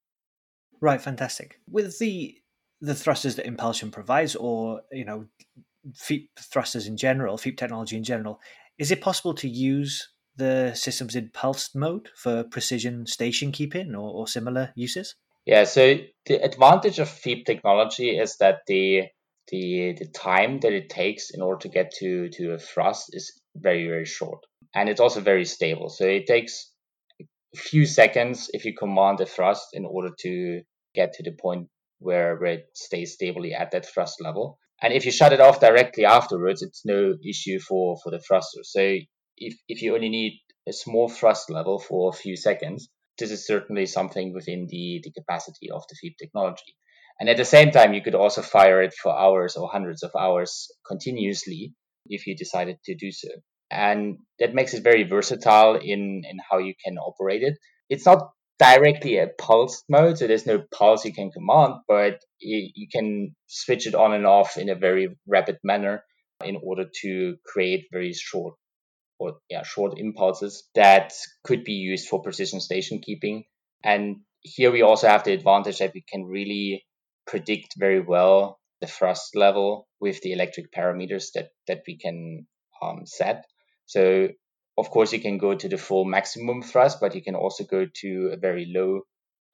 Right, 0.81 1.01
fantastic. 1.01 1.59
With 1.69 1.99
the 1.99 2.37
the 2.79 2.95
thrusters 2.95 3.35
that 3.35 3.47
Enpulsion 3.47 3.91
provides, 3.91 4.35
or 4.35 4.81
you 4.91 5.05
know, 5.05 5.25
FEEP 5.95 6.29
thrusters 6.39 6.87
in 6.87 6.97
general, 6.97 7.37
FEEP 7.37 7.57
technology 7.57 7.97
in 7.97 8.03
general, 8.03 8.39
is 8.77 8.91
it 8.91 9.01
possible 9.01 9.33
to 9.35 9.49
use 9.49 10.09
the 10.35 10.73
systems 10.75 11.15
in 11.15 11.29
pulsed 11.33 11.75
mode 11.75 12.09
for 12.15 12.43
precision 12.43 13.07
station 13.07 13.51
keeping 13.51 13.95
or, 13.95 14.09
or 14.11 14.27
similar 14.27 14.71
uses? 14.75 15.15
Yeah, 15.45 15.63
so 15.63 15.97
the 16.25 16.43
advantage 16.43 16.99
of 16.99 17.07
FEEP 17.07 17.45
technology 17.45 18.17
is 18.17 18.37
that 18.37 18.59
the 18.67 19.03
the 19.49 19.93
the 19.97 20.07
time 20.07 20.59
that 20.59 20.73
it 20.73 20.89
takes 20.89 21.29
in 21.31 21.41
order 21.41 21.59
to 21.61 21.69
get 21.69 21.91
to 21.99 22.29
to 22.29 22.51
a 22.51 22.59
thrust 22.59 23.15
is 23.15 23.41
very 23.55 23.87
very 23.87 24.05
short, 24.05 24.45
and 24.73 24.89
it's 24.89 24.99
also 24.99 25.21
very 25.21 25.45
stable. 25.45 25.89
So 25.89 26.05
it 26.05 26.27
takes 26.27 26.71
a 27.21 27.57
few 27.57 27.85
seconds 27.85 28.49
if 28.53 28.65
you 28.65 28.73
command 28.73 29.21
a 29.21 29.25
thrust 29.25 29.67
in 29.73 29.85
order 29.85 30.09
to 30.19 30.61
get 30.93 31.13
to 31.13 31.23
the 31.23 31.31
point 31.31 31.67
where, 31.99 32.43
it 32.45 32.67
stays 32.73 33.13
stably 33.13 33.53
at 33.53 33.71
that 33.71 33.85
thrust 33.85 34.21
level. 34.21 34.59
And 34.81 34.93
if 34.93 35.05
you 35.05 35.11
shut 35.11 35.33
it 35.33 35.41
off 35.41 35.59
directly 35.59 36.05
afterwards, 36.05 36.61
it's 36.61 36.85
no 36.85 37.13
issue 37.27 37.59
for, 37.59 37.97
for 38.03 38.11
the 38.11 38.19
thruster. 38.19 38.61
So 38.63 38.97
if, 39.37 39.57
if 39.67 39.81
you 39.81 39.95
only 39.95 40.09
need 40.09 40.39
a 40.67 40.73
small 40.73 41.09
thrust 41.09 41.49
level 41.49 41.79
for 41.79 42.09
a 42.09 42.13
few 42.15 42.35
seconds, 42.35 42.89
this 43.17 43.31
is 43.31 43.47
certainly 43.47 43.87
something 43.87 44.33
within 44.33 44.67
the, 44.69 45.01
the 45.03 45.11
capacity 45.11 45.71
of 45.71 45.83
the 45.89 45.95
FEEP 45.95 46.17
technology. 46.19 46.75
And 47.19 47.29
at 47.29 47.37
the 47.37 47.45
same 47.45 47.71
time, 47.71 47.95
you 47.95 48.03
could 48.03 48.13
also 48.13 48.43
fire 48.43 48.81
it 48.83 48.93
for 48.93 49.17
hours 49.17 49.55
or 49.55 49.69
hundreds 49.71 50.03
of 50.03 50.11
hours 50.15 50.67
continuously 50.87 51.73
if 52.05 52.27
you 52.27 52.35
decided 52.35 52.77
to 52.85 52.95
do 52.95 53.11
so. 53.11 53.29
And 53.69 54.19
that 54.39 54.53
makes 54.53 54.73
it 54.73 54.83
very 54.83 55.03
versatile 55.03 55.75
in, 55.75 56.23
in 56.29 56.37
how 56.49 56.57
you 56.59 56.73
can 56.83 56.97
operate 56.97 57.43
it. 57.43 57.57
It's 57.89 58.05
not 58.05 58.31
directly 58.59 59.17
a 59.17 59.27
pulse 59.27 59.83
mode, 59.89 60.17
so 60.17 60.27
there's 60.27 60.45
no 60.45 60.63
pulse 60.73 61.05
you 61.05 61.13
can 61.13 61.31
command, 61.31 61.75
but 61.87 62.19
you, 62.39 62.69
you 62.73 62.87
can 62.91 63.35
switch 63.47 63.85
it 63.87 63.95
on 63.95 64.13
and 64.13 64.25
off 64.25 64.57
in 64.57 64.69
a 64.69 64.75
very 64.75 65.09
rapid 65.27 65.57
manner 65.63 66.03
in 66.43 66.57
order 66.63 66.85
to 67.01 67.35
create 67.45 67.87
very 67.91 68.13
short 68.13 68.55
or 69.19 69.37
yeah 69.49 69.63
short 69.63 69.97
impulses 69.97 70.69
that 70.75 71.11
could 71.43 71.63
be 71.63 71.73
used 71.73 72.07
for 72.07 72.21
precision 72.21 72.59
station 72.59 72.99
keeping. 73.01 73.43
And 73.83 74.17
here 74.41 74.71
we 74.71 74.81
also 74.81 75.07
have 75.07 75.23
the 75.23 75.33
advantage 75.33 75.79
that 75.79 75.93
we 75.93 76.03
can 76.07 76.25
really 76.25 76.85
predict 77.25 77.75
very 77.77 77.99
well 77.99 78.59
the 78.81 78.87
thrust 78.87 79.35
level 79.35 79.87
with 79.99 80.21
the 80.21 80.33
electric 80.33 80.71
parameters 80.71 81.31
that 81.33 81.49
that 81.67 81.81
we 81.87 81.97
can 81.97 82.47
um, 82.81 83.05
set. 83.05 83.45
So 83.87 84.27
of 84.77 84.91
course, 84.91 85.11
you 85.11 85.19
can 85.19 85.39
go 85.39 85.55
to 85.55 85.67
the 85.67 85.77
full 85.77 86.05
maximum 86.05 86.61
thrust, 86.61 86.99
but 87.01 87.15
you 87.15 87.23
can 87.23 87.35
also 87.35 87.63
go 87.63 87.87
to 88.01 88.31
a 88.33 88.37
very 88.37 88.71
low 88.73 89.01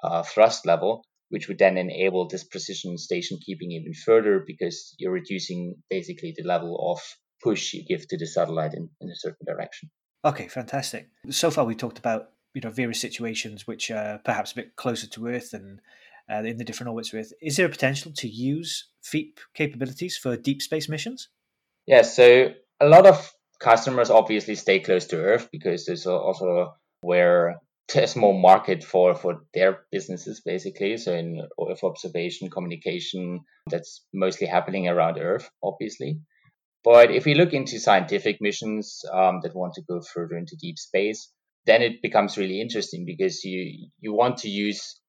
uh, 0.03 0.21
thrust 0.23 0.65
level, 0.65 1.05
which 1.29 1.47
would 1.47 1.59
then 1.59 1.77
enable 1.77 2.27
this 2.27 2.43
precision 2.43 2.97
station 2.97 3.39
keeping 3.43 3.71
even 3.71 3.93
further 3.93 4.43
because 4.45 4.93
you're 4.97 5.13
reducing 5.13 5.75
basically 5.89 6.33
the 6.35 6.43
level 6.43 6.91
of 6.91 6.99
push 7.41 7.73
you 7.73 7.85
give 7.85 8.07
to 8.07 8.17
the 8.17 8.27
satellite 8.27 8.73
in, 8.73 8.89
in 8.99 9.09
a 9.09 9.15
certain 9.15 9.45
direction. 9.45 9.89
Okay, 10.25 10.47
fantastic. 10.47 11.09
So 11.29 11.49
far, 11.49 11.63
we've 11.65 11.77
talked 11.77 11.99
about 11.99 12.31
you 12.53 12.61
know 12.61 12.69
various 12.69 12.99
situations 12.99 13.65
which 13.65 13.91
are 13.91 14.19
perhaps 14.25 14.51
a 14.51 14.55
bit 14.55 14.75
closer 14.75 15.07
to 15.07 15.27
Earth 15.27 15.53
and 15.53 15.79
uh, 16.29 16.43
in 16.43 16.57
the 16.57 16.65
different 16.65 16.89
orbits 16.89 17.13
with. 17.13 17.31
Is 17.41 17.55
there 17.55 17.65
a 17.65 17.69
potential 17.69 18.11
to 18.17 18.27
use 18.27 18.89
FEEP 19.01 19.39
capabilities 19.53 20.17
for 20.17 20.35
deep 20.35 20.61
space 20.61 20.89
missions? 20.89 21.29
Yes, 21.87 22.17
yeah, 22.17 22.47
so 22.47 22.53
a 22.81 22.87
lot 22.87 23.05
of 23.05 23.33
customers 23.63 24.09
obviously 24.09 24.55
stay 24.55 24.79
close 24.79 25.07
to 25.07 25.17
Earth 25.17 25.47
because 25.51 25.85
there's 25.85 26.05
also 26.05 26.73
where 27.01 27.59
there's 27.93 28.15
more 28.15 28.37
market 28.39 28.83
for 28.83 29.15
for 29.15 29.45
their 29.53 29.79
businesses 29.91 30.41
basically. 30.45 30.97
So 30.97 31.13
in 31.13 31.47
Earth 31.69 31.83
observation, 31.83 32.49
communication, 32.49 33.41
that's 33.69 34.05
mostly 34.13 34.47
happening 34.47 34.87
around 34.87 35.17
Earth, 35.17 35.49
obviously. 35.63 36.19
But 36.83 37.11
if 37.11 37.25
we 37.25 37.33
look 37.33 37.53
into 37.53 37.79
scientific 37.79 38.37
missions 38.41 39.05
um, 39.13 39.39
that 39.43 39.55
want 39.55 39.73
to 39.75 39.83
go 39.89 40.01
further 40.01 40.37
into 40.37 40.57
deep 40.59 40.77
space, 40.77 41.31
then 41.65 41.81
it 41.81 42.01
becomes 42.01 42.37
really 42.37 42.59
interesting 42.59 43.05
because 43.05 43.43
you 43.45 43.89
you 43.99 44.13
want 44.13 44.37
to 44.39 44.49
use 44.49 44.99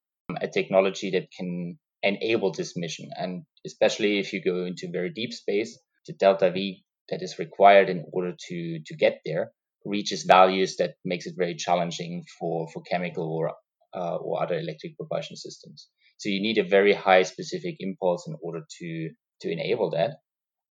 a 0.40 0.46
technology 0.46 1.10
that 1.10 1.28
can 1.36 1.78
enable 2.02 2.52
this 2.52 2.76
mission, 2.76 3.10
and 3.18 3.42
especially 3.66 4.18
if 4.20 4.32
you 4.32 4.40
go 4.42 4.64
into 4.66 4.88
very 4.92 5.10
deep 5.10 5.32
space, 5.32 5.78
the 6.06 6.12
delta 6.12 6.50
V 6.50 6.83
that 7.10 7.22
is 7.22 7.38
required 7.38 7.88
in 7.90 8.04
order 8.12 8.34
to 8.48 8.80
to 8.86 8.96
get 8.96 9.20
there 9.24 9.52
reaches 9.84 10.24
values 10.24 10.76
that 10.76 10.94
makes 11.04 11.26
it 11.26 11.34
very 11.36 11.54
challenging 11.54 12.24
for 12.38 12.68
for 12.72 12.82
chemical 12.82 13.30
or 13.32 13.52
uh, 13.94 14.16
or 14.16 14.42
other 14.42 14.58
electric 14.58 14.96
propulsion 14.96 15.36
systems. 15.36 15.88
So 16.18 16.28
you 16.28 16.40
need 16.40 16.58
a 16.58 16.64
very 16.68 16.94
high 16.94 17.22
specific 17.24 17.76
impulse 17.80 18.26
in 18.28 18.36
order 18.42 18.62
to 18.80 19.10
to 19.42 19.50
enable 19.52 19.90
that. 19.90 20.18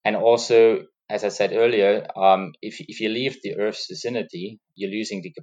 And 0.05 0.17
also, 0.17 0.85
as 1.11 1.25
I 1.25 1.29
said 1.29 1.53
earlier, 1.53 2.07
um, 2.17 2.53
if 2.63 2.77
if 2.81 3.01
you 3.01 3.09
leave 3.11 3.39
the 3.43 3.57
Earth's 3.59 3.87
vicinity, 3.89 4.61
you're 4.75 4.91
losing 4.91 5.23
the 5.23 5.35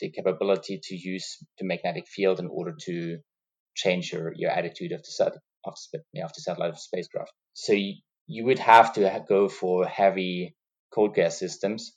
the 0.00 0.10
capability 0.10 0.80
to 0.82 0.96
use 0.96 1.38
the 1.58 1.66
magnetic 1.66 2.06
field 2.08 2.40
in 2.40 2.48
order 2.48 2.76
to 2.86 3.18
change 3.74 4.12
your, 4.12 4.32
your 4.36 4.50
attitude 4.50 4.92
of 4.92 5.00
the 5.00 5.10
set 5.10 5.32
of, 5.64 5.74
of 6.24 6.32
the 6.34 6.40
satellite 6.40 6.70
of 6.70 6.78
spacecraft. 6.78 7.32
So 7.54 7.72
you, 7.72 7.94
you 8.28 8.44
would 8.44 8.58
have 8.60 8.92
to 8.92 9.24
go 9.28 9.48
for 9.48 9.86
heavy 9.86 10.54
cold 10.94 11.14
gas 11.14 11.38
systems 11.38 11.92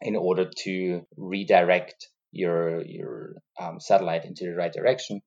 in 0.00 0.16
order 0.16 0.50
to 0.64 1.02
redirect 1.16 2.08
your 2.32 2.84
your 2.84 3.34
um, 3.60 3.78
satellite 3.80 4.24
into 4.24 4.44
the 4.44 4.56
right 4.56 4.72
direction, 4.72 5.22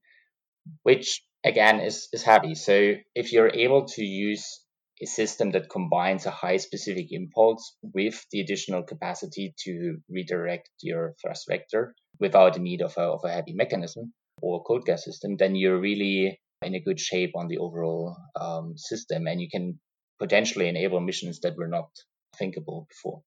which 0.83 1.23
again 1.45 1.79
is, 1.79 2.09
is 2.11 2.23
heavy. 2.23 2.53
So 2.53 2.93
if 3.15 3.31
you're 3.31 3.49
able 3.49 3.85
to 3.85 4.03
use 4.03 4.61
a 5.01 5.05
system 5.05 5.51
that 5.51 5.69
combines 5.69 6.25
a 6.25 6.31
high 6.31 6.57
specific 6.57 7.07
impulse 7.11 7.77
with 7.81 8.25
the 8.31 8.41
additional 8.41 8.83
capacity 8.83 9.53
to 9.63 9.97
redirect 10.09 10.69
your 10.81 11.13
thrust 11.21 11.45
vector 11.47 11.93
without 12.19 12.55
the 12.55 12.59
need 12.59 12.81
of 12.81 12.95
a, 12.97 13.01
of 13.01 13.21
a 13.23 13.31
heavy 13.31 13.53
mechanism 13.53 14.11
or 14.41 14.63
cold 14.63 14.85
gas 14.85 15.05
system, 15.05 15.37
then 15.37 15.55
you're 15.55 15.79
really 15.79 16.39
in 16.63 16.75
a 16.75 16.79
good 16.79 16.99
shape 16.99 17.31
on 17.35 17.47
the 17.47 17.59
overall 17.59 18.17
um, 18.39 18.73
system 18.75 19.27
and 19.27 19.39
you 19.39 19.47
can 19.49 19.79
potentially 20.19 20.67
enable 20.67 20.99
missions 20.99 21.39
that 21.41 21.57
were 21.57 21.67
not 21.67 21.89
thinkable 22.37 22.87
before. 22.89 23.21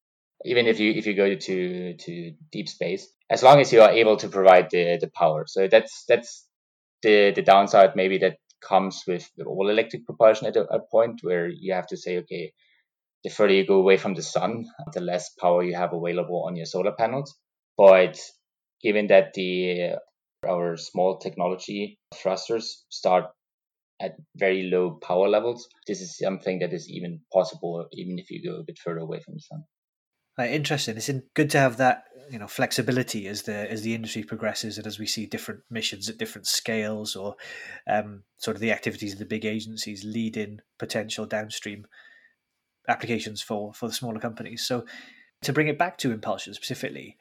Even 0.44 0.66
if 0.66 0.80
you 0.80 0.92
if 0.92 1.06
you 1.06 1.14
go 1.14 1.34
to 1.34 1.94
to 1.94 2.32
deep 2.50 2.68
space 2.68 3.06
as 3.28 3.42
long 3.42 3.60
as 3.60 3.72
you 3.72 3.82
are 3.82 3.90
able 3.90 4.16
to 4.16 4.28
provide 4.28 4.70
the 4.70 4.98
the 5.00 5.10
power. 5.14 5.44
So 5.46 5.68
that's 5.68 6.04
that's 6.08 6.46
the 7.02 7.32
the 7.34 7.42
downside 7.42 7.96
maybe 7.96 8.18
that 8.18 8.38
comes 8.66 9.02
with 9.06 9.28
all 9.46 9.68
electric 9.68 10.04
propulsion 10.04 10.46
at 10.46 10.56
a, 10.56 10.64
a 10.64 10.80
point 10.80 11.20
where 11.22 11.48
you 11.48 11.72
have 11.72 11.86
to 11.86 11.96
say 11.96 12.18
okay 12.18 12.52
the 13.24 13.30
further 13.30 13.54
you 13.54 13.66
go 13.66 13.76
away 13.76 13.96
from 13.96 14.14
the 14.14 14.22
sun 14.22 14.66
the 14.92 15.00
less 15.00 15.30
power 15.40 15.62
you 15.62 15.74
have 15.74 15.92
available 15.92 16.44
on 16.46 16.56
your 16.56 16.66
solar 16.66 16.92
panels. 16.92 17.34
But 17.76 18.18
given 18.82 19.08
that 19.08 19.32
the 19.34 19.96
our 20.48 20.76
small 20.76 21.18
technology 21.18 21.98
thrusters 22.14 22.84
start 22.88 23.26
at 24.00 24.16
very 24.36 24.62
low 24.64 24.98
power 25.02 25.28
levels 25.28 25.68
this 25.86 26.00
is 26.00 26.16
something 26.16 26.58
that 26.58 26.72
is 26.72 26.88
even 26.88 27.20
possible 27.32 27.86
even 27.92 28.18
if 28.18 28.30
you 28.30 28.42
go 28.42 28.58
a 28.58 28.64
bit 28.64 28.78
further 28.78 29.00
away 29.00 29.20
from 29.20 29.34
the 29.34 29.40
sun 29.40 29.64
interesting. 30.46 30.96
It's 30.96 31.10
good 31.34 31.50
to 31.50 31.58
have 31.58 31.76
that 31.78 32.04
you 32.30 32.38
know 32.38 32.46
flexibility 32.46 33.26
as 33.26 33.42
the 33.42 33.70
as 33.70 33.82
the 33.82 33.94
industry 33.94 34.22
progresses 34.22 34.78
and 34.78 34.86
as 34.86 34.98
we 34.98 35.06
see 35.06 35.26
different 35.26 35.60
missions 35.68 36.08
at 36.08 36.18
different 36.18 36.46
scales 36.46 37.16
or 37.16 37.34
um, 37.88 38.22
sort 38.38 38.56
of 38.56 38.60
the 38.60 38.72
activities 38.72 39.12
of 39.12 39.18
the 39.18 39.24
big 39.24 39.44
agencies 39.44 40.04
lead 40.04 40.36
in 40.36 40.62
potential 40.78 41.26
downstream 41.26 41.86
applications 42.88 43.42
for 43.42 43.74
for 43.74 43.88
the 43.88 43.94
smaller 43.94 44.20
companies. 44.20 44.64
So 44.64 44.84
to 45.42 45.52
bring 45.52 45.68
it 45.68 45.78
back 45.78 45.98
to 45.98 46.12
Enpulsion 46.12 46.54
specifically, 46.54 47.16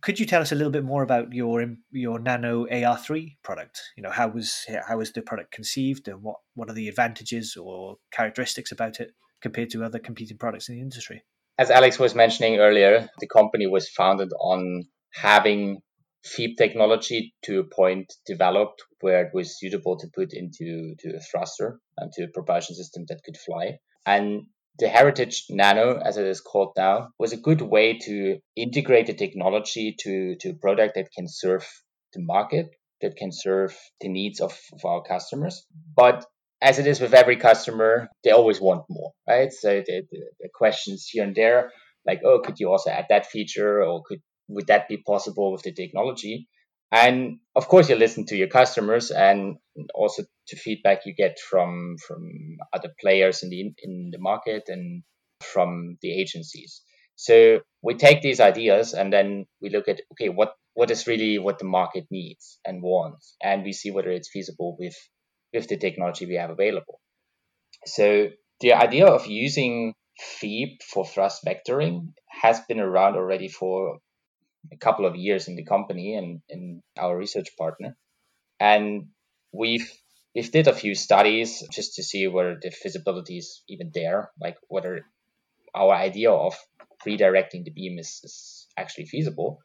could 0.00 0.20
you 0.20 0.26
tell 0.26 0.42
us 0.42 0.52
a 0.52 0.54
little 0.54 0.72
bit 0.72 0.84
more 0.84 1.02
about 1.02 1.32
your 1.32 1.66
your 1.90 2.18
Nano 2.18 2.66
AR3 2.66 3.36
product? 3.42 3.80
You 3.96 4.02
know, 4.02 4.10
how 4.10 4.28
was 4.28 4.66
how 4.88 4.98
was 4.98 5.12
the 5.12 5.22
product 5.22 5.52
conceived, 5.52 6.08
and 6.08 6.22
what 6.22 6.36
what 6.54 6.70
are 6.70 6.74
the 6.74 6.88
advantages 6.88 7.56
or 7.56 7.96
characteristics 8.12 8.72
about 8.72 9.00
it 9.00 9.12
compared 9.42 9.70
to 9.70 9.84
other 9.84 9.98
competing 9.98 10.38
products 10.38 10.68
in 10.68 10.76
the 10.76 10.80
industry? 10.82 11.24
as 11.58 11.70
Alex 11.70 11.98
was 11.98 12.14
mentioning 12.14 12.58
earlier, 12.58 13.08
the 13.20 13.28
company 13.28 13.66
was 13.66 13.88
founded 13.88 14.30
on 14.40 14.84
having 15.12 15.78
FEEP 16.24 16.56
technology 16.56 17.34
to 17.42 17.60
a 17.60 17.74
point 17.74 18.12
developed 18.26 18.82
where 19.00 19.26
it 19.26 19.34
was 19.34 19.58
suitable 19.58 19.96
to 19.98 20.08
put 20.14 20.32
into 20.32 20.94
to 20.98 21.10
a 21.10 21.20
thruster 21.20 21.78
and 21.98 22.12
to 22.12 22.24
a 22.24 22.28
propulsion 22.32 22.74
system 22.74 23.04
that 23.08 23.20
could 23.24 23.36
fly. 23.36 23.78
And 24.06 24.46
the 24.78 24.88
Heritage 24.88 25.46
Nano, 25.50 25.98
as 25.98 26.16
it 26.16 26.26
is 26.26 26.40
called 26.40 26.72
now, 26.76 27.10
was 27.18 27.32
a 27.32 27.36
good 27.36 27.60
way 27.60 27.98
to 27.98 28.38
integrate 28.56 29.06
the 29.06 29.14
technology 29.14 29.94
to, 30.00 30.36
to 30.40 30.50
a 30.50 30.54
product 30.54 30.94
that 30.96 31.12
can 31.16 31.26
serve 31.28 31.66
the 32.12 32.20
market, 32.20 32.70
that 33.00 33.16
can 33.16 33.30
serve 33.32 33.76
the 34.00 34.08
needs 34.08 34.40
of, 34.40 34.58
of 34.72 34.84
our 34.84 35.02
customers, 35.02 35.66
but 35.96 36.26
as 36.64 36.78
it 36.78 36.86
is 36.86 37.00
with 37.00 37.12
every 37.12 37.36
customer, 37.36 38.08
they 38.24 38.30
always 38.30 38.60
want 38.60 38.84
more, 38.88 39.12
right? 39.28 39.52
So 39.52 39.82
the, 39.86 40.02
the, 40.10 40.18
the, 40.40 40.48
questions 40.54 41.06
here 41.10 41.22
and 41.24 41.34
there, 41.34 41.70
like, 42.06 42.22
oh, 42.24 42.40
could 42.40 42.58
you 42.58 42.70
also 42.70 42.90
add 42.90 43.06
that 43.10 43.26
feature, 43.26 43.82
or 43.82 44.02
could 44.06 44.20
would 44.48 44.66
that 44.68 44.88
be 44.88 44.96
possible 44.96 45.52
with 45.52 45.62
the 45.62 45.72
technology? 45.72 46.48
And 46.92 47.38
of 47.56 47.68
course, 47.68 47.88
you 47.88 47.96
listen 47.96 48.26
to 48.26 48.36
your 48.36 48.48
customers 48.48 49.10
and 49.10 49.56
also 49.94 50.24
to 50.48 50.56
feedback 50.56 51.06
you 51.06 51.14
get 51.14 51.38
from 51.38 51.96
from 52.06 52.30
other 52.72 52.90
players 53.00 53.42
in 53.42 53.50
the 53.50 53.72
in 53.82 54.10
the 54.12 54.18
market 54.18 54.64
and 54.68 55.02
from 55.40 55.98
the 56.02 56.12
agencies. 56.20 56.82
So 57.16 57.60
we 57.82 57.94
take 57.94 58.22
these 58.22 58.40
ideas 58.40 58.92
and 58.94 59.12
then 59.12 59.46
we 59.60 59.70
look 59.70 59.88
at 59.88 60.00
okay, 60.12 60.28
what 60.28 60.54
what 60.74 60.90
is 60.90 61.06
really 61.06 61.38
what 61.38 61.58
the 61.58 61.64
market 61.64 62.06
needs 62.10 62.58
and 62.64 62.82
wants, 62.82 63.36
and 63.42 63.64
we 63.64 63.72
see 63.72 63.90
whether 63.90 64.10
it's 64.10 64.30
feasible 64.30 64.76
with 64.78 64.96
with 65.52 65.68
the 65.68 65.76
technology 65.76 66.26
we 66.26 66.34
have 66.34 66.50
available. 66.50 67.00
So 67.86 68.30
the 68.60 68.72
idea 68.72 69.06
of 69.06 69.26
using 69.26 69.94
FEEP 70.20 70.82
for 70.82 71.04
thrust 71.04 71.44
vectoring 71.44 72.12
has 72.28 72.60
been 72.68 72.80
around 72.80 73.16
already 73.16 73.48
for 73.48 73.98
a 74.72 74.76
couple 74.76 75.06
of 75.06 75.16
years 75.16 75.48
in 75.48 75.56
the 75.56 75.64
company 75.64 76.14
and 76.16 76.40
in 76.48 76.82
our 76.98 77.16
research 77.16 77.56
partner. 77.56 77.96
And 78.60 79.08
we've 79.52 79.90
we've 80.34 80.50
did 80.50 80.68
a 80.68 80.74
few 80.74 80.94
studies 80.94 81.62
just 81.70 81.94
to 81.96 82.02
see 82.02 82.26
whether 82.26 82.58
the 82.60 82.70
feasibility 82.70 83.38
is 83.38 83.62
even 83.68 83.90
there, 83.94 84.30
like 84.40 84.56
whether 84.68 85.02
our 85.74 85.94
idea 85.94 86.30
of 86.30 86.56
redirecting 87.06 87.64
the 87.64 87.70
beam 87.70 87.98
is, 87.98 88.20
is 88.24 88.66
actually 88.76 89.06
feasible. 89.06 89.58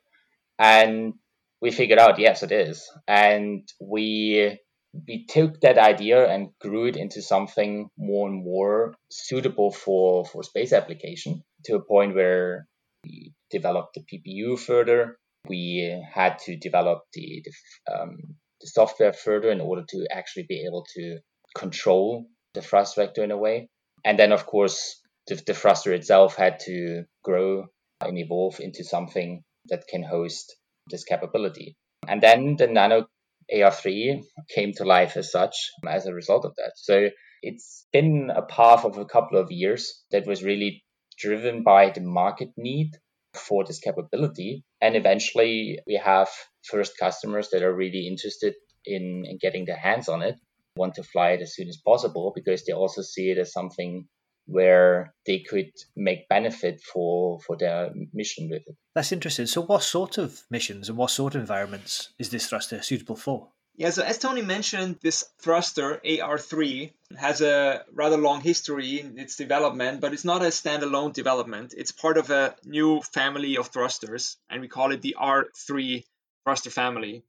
And 0.57 1.13
we 1.61 1.71
figured 1.71 1.99
out 1.99 2.19
yes 2.19 2.43
it 2.43 2.51
is. 2.51 2.89
And 3.07 3.67
we 3.79 4.59
we 5.07 5.25
took 5.25 5.61
that 5.61 5.77
idea 5.77 6.27
and 6.27 6.49
grew 6.59 6.85
it 6.85 6.97
into 6.97 7.21
something 7.21 7.89
more 7.97 8.27
and 8.27 8.43
more 8.43 8.95
suitable 9.11 9.71
for, 9.71 10.25
for 10.25 10.43
space 10.43 10.73
application 10.73 11.43
to 11.65 11.75
a 11.75 11.83
point 11.83 12.15
where 12.15 12.67
we 13.03 13.33
developed 13.51 13.95
the 13.95 14.03
PPU 14.03 14.59
further. 14.59 15.17
We 15.47 16.03
had 16.13 16.39
to 16.39 16.57
develop 16.57 17.03
the, 17.13 17.43
the, 17.43 17.93
um, 17.93 18.17
the 18.61 18.67
software 18.67 19.13
further 19.13 19.51
in 19.51 19.61
order 19.61 19.83
to 19.87 20.07
actually 20.11 20.45
be 20.47 20.65
able 20.67 20.85
to 20.95 21.19
control 21.55 22.25
the 22.53 22.61
thrust 22.61 22.95
vector 22.95 23.23
in 23.23 23.31
a 23.31 23.37
way. 23.37 23.69
And 24.03 24.17
then, 24.17 24.31
of 24.31 24.45
course, 24.45 25.01
the, 25.27 25.35
the 25.35 25.53
thruster 25.53 25.93
itself 25.93 26.35
had 26.35 26.59
to 26.61 27.03
grow 27.23 27.65
and 28.01 28.17
evolve 28.17 28.59
into 28.59 28.83
something 28.83 29.43
that 29.67 29.87
can 29.87 30.03
host 30.03 30.55
this 30.89 31.03
capability. 31.03 31.75
And 32.07 32.21
then 32.21 32.55
the 32.57 32.67
nano 32.67 33.07
AR3 33.53 34.23
came 34.53 34.73
to 34.73 34.83
life 34.83 35.17
as 35.17 35.31
such 35.31 35.55
as 35.87 36.05
a 36.05 36.13
result 36.13 36.45
of 36.45 36.55
that. 36.57 36.73
So 36.75 37.09
it's 37.41 37.85
been 37.91 38.31
a 38.35 38.41
path 38.41 38.85
of 38.85 38.97
a 38.97 39.05
couple 39.05 39.39
of 39.39 39.51
years 39.51 40.03
that 40.11 40.27
was 40.27 40.43
really 40.43 40.83
driven 41.17 41.63
by 41.63 41.89
the 41.89 42.01
market 42.01 42.49
need 42.57 42.91
for 43.39 43.63
this 43.63 43.79
capability. 43.79 44.63
And 44.81 44.95
eventually 44.95 45.79
we 45.87 45.95
have 46.03 46.29
first 46.63 46.97
customers 46.97 47.49
that 47.51 47.63
are 47.63 47.73
really 47.73 48.07
interested 48.07 48.53
in, 48.85 49.23
in 49.25 49.37
getting 49.41 49.65
their 49.65 49.77
hands 49.77 50.09
on 50.09 50.21
it, 50.21 50.35
want 50.75 50.95
to 50.95 51.03
fly 51.03 51.31
it 51.31 51.41
as 51.41 51.55
soon 51.55 51.67
as 51.67 51.77
possible 51.77 52.31
because 52.35 52.65
they 52.65 52.73
also 52.73 53.01
see 53.01 53.31
it 53.31 53.37
as 53.37 53.51
something 53.51 54.07
where 54.45 55.13
they 55.27 55.39
could 55.47 55.69
make 55.95 56.27
benefit 56.27 56.81
for 56.81 57.39
for 57.41 57.55
their 57.55 57.91
mission 58.13 58.49
with 58.49 58.63
it. 58.65 58.75
That's 58.95 59.11
interesting. 59.11 59.45
So, 59.45 59.61
what 59.61 59.83
sort 59.83 60.17
of 60.17 60.41
missions 60.49 60.89
and 60.89 60.97
what 60.97 61.11
sort 61.11 61.35
of 61.35 61.41
environments 61.41 62.13
is 62.17 62.31
this 62.31 62.47
thruster 62.47 62.81
suitable 62.81 63.15
for? 63.15 63.49
Yeah, 63.79 63.91
so 63.91 64.03
as 64.03 64.17
Tony 64.17 64.41
mentioned, 64.41 64.97
this 65.01 65.23
thruster 65.39 66.01
AR3 66.03 66.91
has 67.17 67.39
a 67.39 67.85
rather 67.93 68.17
long 68.17 68.41
history 68.41 68.99
in 68.99 69.17
its 69.17 69.37
development, 69.37 70.01
but 70.01 70.11
it's 70.11 70.25
not 70.25 70.41
a 70.41 70.47
standalone 70.47 71.13
development. 71.13 71.73
It's 71.77 71.93
part 71.93 72.17
of 72.17 72.29
a 72.29 72.57
new 72.65 72.99
family 72.99 73.55
of 73.55 73.69
thrusters, 73.69 74.35
and 74.49 74.59
we 74.59 74.67
call 74.67 74.91
it 74.91 75.01
the 75.01 75.15
R3 75.17 76.03
thruster 76.43 76.69
family. 76.69 77.23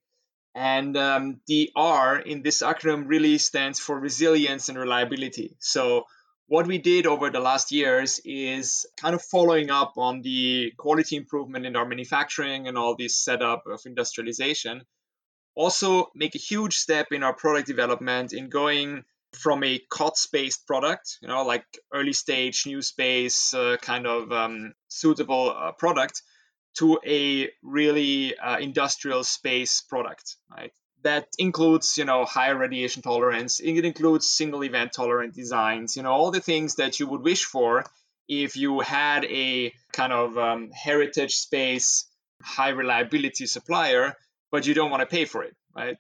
And 0.53 0.97
um, 0.97 1.41
the 1.47 1.71
R 1.77 2.19
in 2.19 2.43
this 2.43 2.63
acronym 2.63 3.05
really 3.07 3.39
stands 3.39 3.79
for 3.79 4.01
resilience 4.01 4.69
and 4.69 4.77
reliability. 4.77 5.57
So 5.61 6.07
what 6.49 6.67
we 6.67 6.79
did 6.79 7.07
over 7.07 7.31
the 7.31 7.39
last 7.39 7.71
years 7.71 8.21
is 8.25 8.87
kind 8.97 9.15
of 9.15 9.23
following 9.23 9.71
up 9.71 9.93
on 9.97 10.21
the 10.23 10.73
quality 10.77 11.15
improvement 11.15 11.65
in 11.65 11.77
our 11.77 11.87
manufacturing 11.87 12.67
and 12.67 12.77
all 12.77 12.97
this 12.97 13.17
setup 13.17 13.69
of 13.69 13.83
industrialization. 13.87 14.83
Also, 15.65 16.11
make 16.15 16.35
a 16.35 16.39
huge 16.39 16.75
step 16.75 17.09
in 17.13 17.23
our 17.23 17.35
product 17.35 17.67
development 17.67 18.33
in 18.33 18.49
going 18.49 19.05
from 19.35 19.63
a 19.63 19.79
COTS 19.91 20.29
based 20.33 20.67
product, 20.67 21.19
you 21.21 21.29
know, 21.29 21.43
like 21.45 21.67
early 21.93 22.15
stage, 22.15 22.65
new 22.65 22.81
space 22.81 23.53
uh, 23.53 23.77
kind 23.83 24.07
of 24.07 24.33
um, 24.33 24.73
suitable 24.89 25.55
uh, 25.55 25.73
product, 25.73 26.23
to 26.79 26.99
a 27.07 27.51
really 27.63 28.39
uh, 28.39 28.59
industrial 28.59 29.23
space 29.23 29.83
product, 29.83 30.37
right? 30.51 30.73
that 31.03 31.27
includes 31.39 31.99
you 31.99 32.07
know 32.07 32.25
higher 32.25 32.57
radiation 32.57 33.03
tolerance 33.03 33.61
it 33.61 33.85
includes 33.85 34.29
single 34.29 34.63
event 34.65 34.93
tolerant 34.93 35.35
designs 35.35 35.97
you 35.97 36.03
know 36.03 36.13
all 36.13 36.31
the 36.31 36.41
things 36.41 36.75
that 36.75 37.01
you 37.01 37.07
would 37.07 37.23
wish 37.23 37.45
for 37.45 37.85
if 38.29 38.57
you 38.57 38.81
had 38.81 39.25
a 39.25 39.73
kind 39.93 40.13
of 40.13 40.37
um, 40.37 40.71
heritage 40.71 41.35
space 41.37 42.07
high 42.43 42.69
reliability 42.69 43.47
supplier 43.47 44.15
but 44.51 44.67
you 44.67 44.75
don't 44.75 44.91
want 44.91 45.01
to 45.01 45.07
pay 45.07 45.25
for 45.25 45.43
it 45.43 45.55
right? 45.75 45.97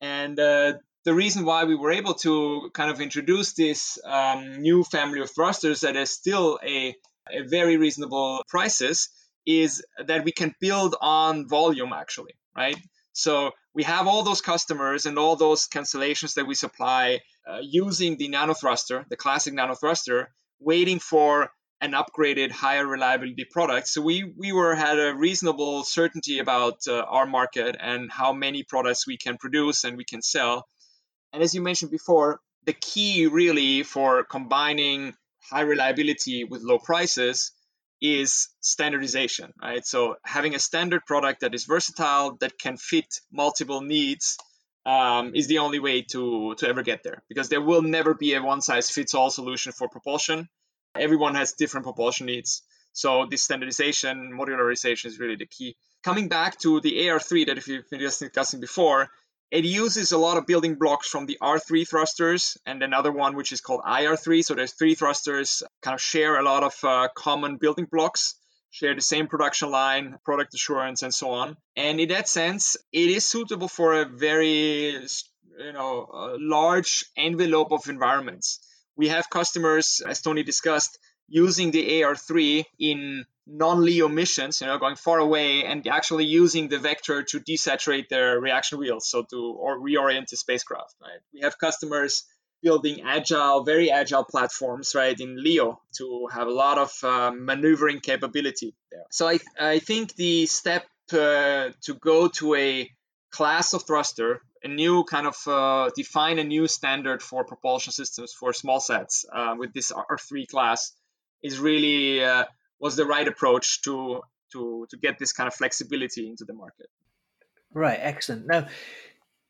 And 0.00 0.38
uh, 0.38 0.74
the 1.04 1.14
reason 1.14 1.44
why 1.44 1.64
we 1.64 1.74
were 1.74 1.92
able 1.92 2.14
to 2.14 2.70
kind 2.74 2.90
of 2.90 3.00
introduce 3.00 3.52
this 3.52 3.98
um, 4.04 4.60
new 4.60 4.84
family 4.84 5.20
of 5.20 5.30
thrusters 5.30 5.80
that 5.80 5.96
is 5.96 6.10
still 6.10 6.58
a, 6.64 6.94
a 7.30 7.42
very 7.46 7.76
reasonable 7.76 8.42
prices 8.48 9.08
is 9.46 9.84
that 10.06 10.24
we 10.24 10.32
can 10.32 10.54
build 10.60 10.96
on 11.00 11.48
volume 11.48 11.92
actually 11.92 12.34
right? 12.56 12.76
So 13.12 13.52
we 13.74 13.82
have 13.84 14.06
all 14.06 14.22
those 14.22 14.40
customers 14.40 15.06
and 15.06 15.18
all 15.18 15.36
those 15.36 15.68
cancellations 15.68 16.34
that 16.34 16.46
we 16.46 16.54
supply 16.54 17.20
uh, 17.48 17.58
using 17.60 18.16
the 18.16 18.28
nano 18.28 18.54
thruster, 18.54 19.04
the 19.08 19.16
classic 19.16 19.54
nano 19.54 19.74
thruster, 19.74 20.30
waiting 20.60 20.98
for 20.98 21.50
an 21.84 21.92
upgraded 21.92 22.50
higher 22.50 22.86
reliability 22.86 23.44
product. 23.56 23.86
So 23.88 24.00
we 24.00 24.16
we 24.24 24.52
were 24.52 24.74
had 24.74 24.98
a 24.98 25.14
reasonable 25.14 25.84
certainty 25.84 26.38
about 26.38 26.78
uh, 26.88 27.16
our 27.16 27.26
market 27.26 27.76
and 27.78 28.10
how 28.10 28.32
many 28.32 28.62
products 28.62 29.06
we 29.06 29.16
can 29.24 29.36
produce 29.36 29.84
and 29.84 29.96
we 29.98 30.04
can 30.12 30.22
sell. 30.22 30.66
And 31.32 31.42
as 31.42 31.54
you 31.54 31.60
mentioned 31.60 31.90
before, 31.90 32.40
the 32.64 32.72
key 32.72 33.26
really 33.26 33.82
for 33.82 34.24
combining 34.24 35.14
high 35.50 35.66
reliability 35.72 36.44
with 36.44 36.62
low 36.62 36.78
prices 36.78 37.52
is 38.00 38.48
standardization, 38.60 39.52
right? 39.62 39.84
So 39.86 40.16
having 40.24 40.54
a 40.54 40.58
standard 40.58 41.02
product 41.04 41.40
that 41.40 41.54
is 41.54 41.64
versatile, 41.64 42.36
that 42.40 42.58
can 42.58 42.76
fit 42.76 43.10
multiple 43.30 43.82
needs, 43.82 44.38
um, 44.86 45.32
is 45.34 45.46
the 45.48 45.58
only 45.58 45.80
way 45.80 46.02
to 46.12 46.54
to 46.58 46.68
ever 46.68 46.82
get 46.82 47.02
there. 47.02 47.22
Because 47.28 47.48
there 47.50 47.66
will 47.68 47.82
never 47.82 48.14
be 48.14 48.34
a 48.34 48.42
one 48.42 48.62
size 48.62 48.90
fits 48.90 49.14
all 49.14 49.30
solution 49.30 49.72
for 49.72 49.88
propulsion. 49.88 50.48
Everyone 50.96 51.34
has 51.34 51.52
different 51.52 51.84
propulsion 51.84 52.26
needs. 52.26 52.62
So 52.92 53.26
this 53.28 53.42
standardization, 53.42 54.32
modularization 54.32 55.06
is 55.06 55.18
really 55.18 55.36
the 55.36 55.46
key. 55.46 55.76
Coming 56.04 56.28
back 56.28 56.58
to 56.60 56.80
the 56.80 56.92
AR3 57.06 57.46
that 57.46 57.66
we've 57.66 57.88
been 57.90 58.00
discussing 58.00 58.60
before, 58.60 59.10
it 59.50 59.64
uses 59.64 60.12
a 60.12 60.18
lot 60.18 60.36
of 60.36 60.46
building 60.46 60.76
blocks 60.76 61.08
from 61.08 61.26
the 61.26 61.38
R3 61.40 61.88
thrusters 61.88 62.56
and 62.66 62.82
another 62.82 63.12
one 63.12 63.36
which 63.36 63.52
is 63.52 63.60
called 63.60 63.82
IR3. 63.82 64.44
So 64.44 64.54
there's 64.54 64.72
three 64.72 64.94
thrusters, 64.94 65.62
kind 65.82 65.94
of 65.94 66.00
share 66.00 66.38
a 66.38 66.42
lot 66.42 66.62
of 66.62 66.74
uh, 66.82 67.08
common 67.14 67.56
building 67.56 67.86
blocks, 67.90 68.34
share 68.70 68.94
the 68.94 69.00
same 69.00 69.28
production 69.28 69.70
line, 69.70 70.18
product 70.24 70.54
assurance, 70.54 71.02
and 71.02 71.14
so 71.14 71.30
on. 71.30 71.56
And 71.76 72.00
in 72.00 72.08
that 72.08 72.28
sense, 72.28 72.76
it 72.92 73.10
is 73.10 73.24
suitable 73.24 73.68
for 73.68 73.94
a 73.94 74.04
very 74.04 74.98
you 75.58 75.72
know 75.72 76.36
large 76.38 77.04
envelope 77.16 77.72
of 77.72 77.88
environments. 77.88 78.58
We 78.96 79.08
have 79.08 79.28
customers, 79.30 80.02
as 80.06 80.20
Tony 80.20 80.42
discussed, 80.42 80.98
using 81.28 81.70
the 81.70 82.02
AR3 82.02 82.64
in 82.78 83.24
non-LEO 83.46 84.08
missions, 84.08 84.60
you 84.60 84.66
know, 84.66 84.78
going 84.78 84.96
far 84.96 85.18
away 85.18 85.64
and 85.64 85.86
actually 85.86 86.24
using 86.24 86.68
the 86.68 86.78
vector 86.78 87.22
to 87.22 87.40
desaturate 87.40 88.08
their 88.08 88.40
reaction 88.40 88.78
wheels, 88.78 89.08
so 89.08 89.22
to 89.30 89.56
or 89.58 89.78
reorient 89.78 90.28
the 90.28 90.36
spacecraft. 90.36 90.94
Right? 91.00 91.20
We 91.32 91.40
have 91.40 91.58
customers 91.58 92.24
building 92.62 93.02
agile, 93.04 93.62
very 93.62 93.90
agile 93.90 94.24
platforms, 94.24 94.94
right, 94.94 95.18
in 95.20 95.36
LEO 95.42 95.80
to 95.98 96.28
have 96.32 96.46
a 96.46 96.50
lot 96.50 96.78
of 96.78 96.92
uh, 97.04 97.30
maneuvering 97.34 98.00
capability 98.00 98.74
there. 98.90 99.04
So 99.10 99.28
I 99.28 99.38
I 99.60 99.78
think 99.80 100.14
the 100.14 100.46
step 100.46 100.86
uh, 101.12 101.70
to 101.82 101.94
go 102.00 102.28
to 102.28 102.54
a 102.54 102.90
class 103.34 103.74
of 103.74 103.82
thruster, 103.82 104.40
a 104.62 104.68
new 104.68 105.02
kind 105.02 105.26
of 105.26 105.36
uh, 105.48 105.90
define 105.96 106.38
a 106.38 106.44
new 106.44 106.68
standard 106.68 107.20
for 107.20 107.44
propulsion 107.44 107.92
systems 107.92 108.32
for 108.32 108.52
small 108.52 108.78
sets 108.78 109.24
uh, 109.34 109.54
with 109.58 109.74
this 109.74 109.90
R3 109.90 110.46
class 110.46 110.92
is 111.42 111.58
really 111.58 112.24
uh, 112.24 112.44
was 112.78 112.94
the 112.94 113.04
right 113.04 113.26
approach 113.26 113.82
to 113.82 114.22
to 114.52 114.86
to 114.90 114.96
get 114.96 115.18
this 115.18 115.32
kind 115.32 115.48
of 115.48 115.54
flexibility 115.54 116.28
into 116.28 116.44
the 116.44 116.54
market. 116.54 116.86
Right, 117.72 117.98
excellent. 118.00 118.46
Now, 118.46 118.68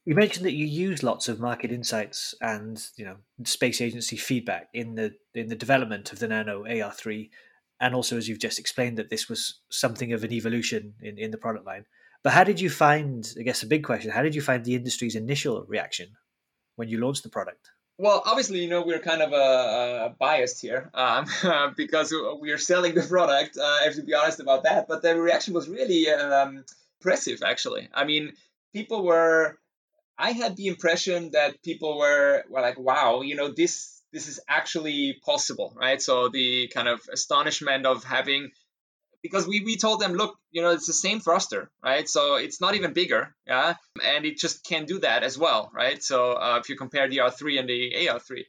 you 0.06 0.14
mentioned 0.14 0.46
that 0.46 0.54
you 0.54 0.64
use 0.64 1.02
lots 1.02 1.28
of 1.28 1.38
market 1.38 1.70
insights 1.70 2.34
and 2.40 2.82
you 2.96 3.04
know 3.04 3.16
space 3.44 3.82
agency 3.82 4.16
feedback 4.16 4.68
in 4.72 4.94
the 4.94 5.12
in 5.34 5.48
the 5.48 5.56
development 5.64 6.10
of 6.10 6.20
the 6.20 6.28
Nano 6.28 6.64
AR3, 6.64 7.28
and 7.80 7.94
also 7.94 8.16
as 8.16 8.28
you've 8.28 8.46
just 8.48 8.58
explained 8.58 8.96
that 8.96 9.10
this 9.10 9.28
was 9.28 9.60
something 9.68 10.14
of 10.14 10.24
an 10.24 10.32
evolution 10.32 10.94
in, 11.02 11.18
in 11.18 11.30
the 11.30 11.42
product 11.44 11.66
line. 11.66 11.84
But 12.24 12.32
how 12.32 12.42
did 12.42 12.58
you 12.58 12.70
find? 12.70 13.30
I 13.38 13.42
guess 13.42 13.62
a 13.62 13.66
big 13.66 13.84
question: 13.84 14.10
How 14.10 14.22
did 14.22 14.34
you 14.34 14.40
find 14.40 14.64
the 14.64 14.74
industry's 14.74 15.14
initial 15.14 15.64
reaction 15.68 16.16
when 16.76 16.88
you 16.88 16.98
launched 16.98 17.22
the 17.22 17.28
product? 17.28 17.70
Well, 17.98 18.22
obviously, 18.26 18.58
you 18.58 18.68
know, 18.68 18.82
we're 18.82 18.98
kind 18.98 19.22
of 19.22 19.32
uh, 19.32 20.08
biased 20.18 20.60
here 20.60 20.90
um, 20.94 21.26
because 21.76 22.12
we 22.40 22.50
are 22.50 22.58
selling 22.58 22.94
the 22.94 23.02
product. 23.02 23.56
Uh, 23.56 23.62
I 23.62 23.84
have 23.84 23.94
to 23.94 24.02
be 24.02 24.14
honest 24.14 24.40
about 24.40 24.64
that. 24.64 24.88
But 24.88 25.02
the 25.02 25.20
reaction 25.20 25.54
was 25.54 25.68
really 25.68 26.08
um, 26.10 26.64
impressive, 26.98 27.42
actually. 27.44 27.88
I 27.94 28.04
mean, 28.04 28.32
people 28.72 29.04
were. 29.04 29.58
I 30.16 30.30
had 30.30 30.56
the 30.56 30.68
impression 30.68 31.32
that 31.32 31.62
people 31.62 31.98
were 31.98 32.44
were 32.48 32.62
like, 32.62 32.78
"Wow, 32.78 33.20
you 33.20 33.36
know, 33.36 33.52
this 33.52 34.00
this 34.12 34.28
is 34.28 34.40
actually 34.48 35.20
possible, 35.24 35.74
right?" 35.76 36.00
So 36.00 36.30
the 36.30 36.68
kind 36.68 36.88
of 36.88 37.00
astonishment 37.12 37.84
of 37.84 38.02
having 38.02 38.50
because 39.24 39.48
we, 39.48 39.60
we 39.60 39.76
told 39.76 40.00
them, 40.00 40.12
look, 40.12 40.36
you 40.52 40.60
know, 40.60 40.70
it's 40.72 40.86
the 40.86 40.92
same 40.92 41.18
thruster, 41.18 41.70
right? 41.82 42.06
So 42.06 42.34
it's 42.34 42.60
not 42.60 42.74
even 42.74 42.92
bigger, 42.92 43.34
yeah, 43.46 43.74
and 44.04 44.26
it 44.26 44.36
just 44.36 44.66
can 44.66 44.84
do 44.84 44.98
that 44.98 45.22
as 45.22 45.38
well, 45.38 45.70
right? 45.74 46.00
So 46.02 46.32
uh, 46.32 46.58
if 46.60 46.68
you 46.68 46.76
compare 46.76 47.08
the 47.08 47.18
R3 47.18 47.58
and 47.58 47.68
the 47.68 47.92
AR3, 48.00 48.42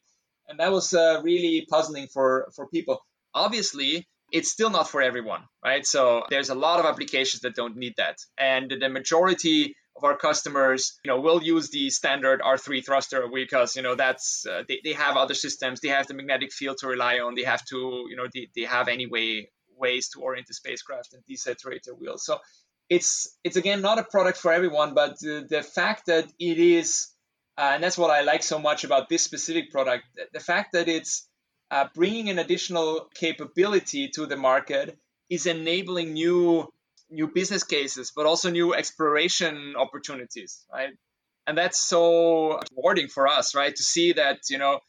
and 0.50 0.60
that 0.60 0.74
was 0.74 0.94
uh, 0.94 1.22
really 1.24 1.66
puzzling 1.72 2.08
for 2.08 2.50
for 2.56 2.68
people. 2.68 3.00
Obviously, 3.34 4.06
it's 4.34 4.52
still 4.52 4.70
not 4.70 4.90
for 4.90 5.02
everyone, 5.02 5.44
right? 5.64 5.86
So 5.86 6.24
there's 6.30 6.50
a 6.50 6.56
lot 6.56 6.82
of 6.82 6.86
applications 6.86 7.42
that 7.44 7.56
don't 7.56 7.78
need 7.78 7.94
that, 7.96 8.18
and 8.38 8.70
the 8.70 8.90
majority 8.90 9.78
of 9.96 10.04
our 10.04 10.18
customers, 10.18 11.00
you 11.06 11.10
know, 11.10 11.22
will 11.22 11.42
use 11.42 11.70
the 11.70 11.90
standard 11.90 12.42
R3 12.42 12.86
thruster 12.86 13.26
because 13.34 13.78
you 13.78 13.82
know 13.82 13.96
that's 13.96 14.46
uh, 14.46 14.64
they, 14.68 14.82
they 14.84 14.92
have 14.92 15.16
other 15.16 15.36
systems, 15.36 15.80
they 15.80 15.88
have 15.88 16.08
the 16.08 16.14
magnetic 16.14 16.52
field 16.52 16.80
to 16.80 16.88
rely 16.88 17.20
on, 17.20 17.34
they 17.36 17.44
have 17.44 17.64
to, 17.70 17.78
you 18.10 18.18
know, 18.18 18.28
they, 18.34 18.50
they 18.58 18.64
have 18.64 18.90
anyway 18.90 19.48
ways 19.78 20.10
to 20.10 20.22
orient 20.22 20.48
the 20.48 20.54
spacecraft 20.54 21.14
and 21.14 21.24
desaturate 21.26 21.84
their 21.84 21.96
wheels. 21.96 22.26
So 22.26 22.40
it's 22.90 23.38
it's 23.44 23.58
again 23.58 23.82
not 23.82 24.00
a 24.00 24.04
product 24.04 24.38
for 24.38 24.52
everyone, 24.52 24.94
but 24.94 25.20
the, 25.20 25.46
the 25.50 25.64
fact 25.64 26.08
that 26.08 26.26
it 26.40 26.60
is, 26.60 27.08
uh, 27.58 27.72
and 27.74 27.84
that's 27.84 27.98
what 27.98 28.12
I 28.12 28.22
like 28.22 28.44
so 28.44 28.60
much 28.60 28.84
about 28.84 29.10
this 29.10 29.24
specific 29.24 29.72
product, 29.72 30.04
the 30.34 30.40
fact 30.40 30.74
that 30.74 30.88
it's 30.88 31.28
uh, 31.72 31.88
bringing 31.96 32.30
an 32.30 32.40
additional 32.40 33.10
capability 33.16 34.10
to 34.10 34.26
the 34.26 34.38
market 34.38 34.98
is 35.30 35.46
enabling 35.48 36.14
new 36.14 36.68
new 37.10 37.28
business 37.28 37.64
cases, 37.64 38.12
but 38.16 38.26
also 38.26 38.50
new 38.50 38.74
exploration 38.74 39.76
opportunities, 39.78 40.66
right? 40.72 40.90
And 41.48 41.58
that's 41.58 41.80
so 41.80 42.60
rewarding 42.76 43.08
for 43.08 43.28
us, 43.28 43.54
right? 43.56 43.76
To 43.76 43.84
see 43.84 44.14
that 44.14 44.40
you 44.50 44.58
know 44.58 44.80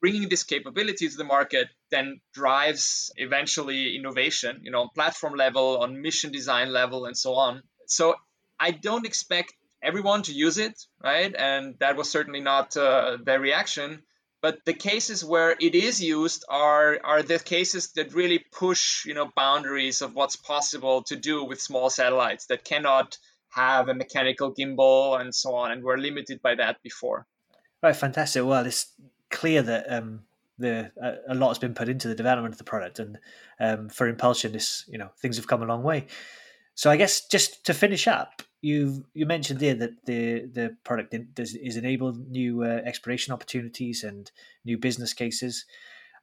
bringing 0.00 0.28
this 0.28 0.44
capability 0.44 1.08
to 1.08 1.16
the 1.16 1.24
market 1.24 1.68
then 1.90 2.20
drives 2.32 3.10
eventually 3.16 3.96
innovation, 3.96 4.60
you 4.62 4.70
know, 4.70 4.82
on 4.82 4.88
platform 4.94 5.34
level, 5.34 5.78
on 5.78 6.00
mission 6.00 6.30
design 6.32 6.72
level, 6.72 7.06
and 7.06 7.16
so 7.16 7.34
on. 7.34 7.62
So 7.86 8.14
I 8.60 8.70
don't 8.70 9.06
expect 9.06 9.52
everyone 9.82 10.22
to 10.22 10.32
use 10.32 10.58
it, 10.58 10.74
right? 11.02 11.34
And 11.36 11.74
that 11.80 11.96
was 11.96 12.10
certainly 12.10 12.40
not 12.40 12.76
uh, 12.76 13.18
their 13.24 13.40
reaction. 13.40 14.02
But 14.40 14.64
the 14.64 14.72
cases 14.72 15.24
where 15.24 15.56
it 15.58 15.74
is 15.74 16.00
used 16.00 16.44
are 16.48 17.00
are 17.02 17.22
the 17.22 17.40
cases 17.40 17.90
that 17.96 18.14
really 18.14 18.44
push, 18.52 19.04
you 19.04 19.14
know, 19.14 19.28
boundaries 19.34 20.00
of 20.00 20.14
what's 20.14 20.36
possible 20.36 21.02
to 21.04 21.16
do 21.16 21.44
with 21.44 21.60
small 21.60 21.90
satellites 21.90 22.46
that 22.46 22.64
cannot 22.64 23.18
have 23.50 23.88
a 23.88 23.94
mechanical 23.94 24.54
gimbal 24.54 25.20
and 25.20 25.34
so 25.34 25.56
on, 25.56 25.72
and 25.72 25.82
were 25.82 25.98
limited 25.98 26.40
by 26.40 26.54
that 26.54 26.76
before. 26.84 27.26
Right, 27.82 27.96
fantastic. 27.96 28.44
Well, 28.44 28.64
it's 28.64 28.94
clear 29.30 29.62
that 29.62 29.90
um, 29.92 30.22
the 30.58 30.90
a, 31.28 31.34
lot 31.34 31.48
has 31.48 31.58
been 31.58 31.74
put 31.74 31.88
into 31.88 32.08
the 32.08 32.14
development 32.14 32.54
of 32.54 32.58
the 32.58 32.64
product, 32.64 32.98
and 32.98 33.18
um, 33.60 33.88
for 33.88 34.12
Enpulsion, 34.12 34.52
this 34.52 34.84
you 34.88 34.98
know 34.98 35.10
things 35.20 35.36
have 35.36 35.46
come 35.46 35.62
a 35.62 35.66
long 35.66 35.82
way. 35.82 36.06
So 36.74 36.90
I 36.90 36.96
guess 36.96 37.26
just 37.26 37.64
to 37.66 37.74
finish 37.74 38.06
up, 38.06 38.42
you 38.60 39.06
you 39.14 39.26
mentioned 39.26 39.60
there 39.60 39.74
that 39.74 40.04
the 40.06 40.46
the 40.52 40.76
product 40.84 41.14
does, 41.34 41.54
is 41.54 41.76
enable 41.76 42.12
new 42.12 42.64
uh, 42.64 42.82
exploration 42.84 43.32
opportunities 43.32 44.04
and 44.04 44.30
new 44.64 44.78
business 44.78 45.12
cases. 45.12 45.64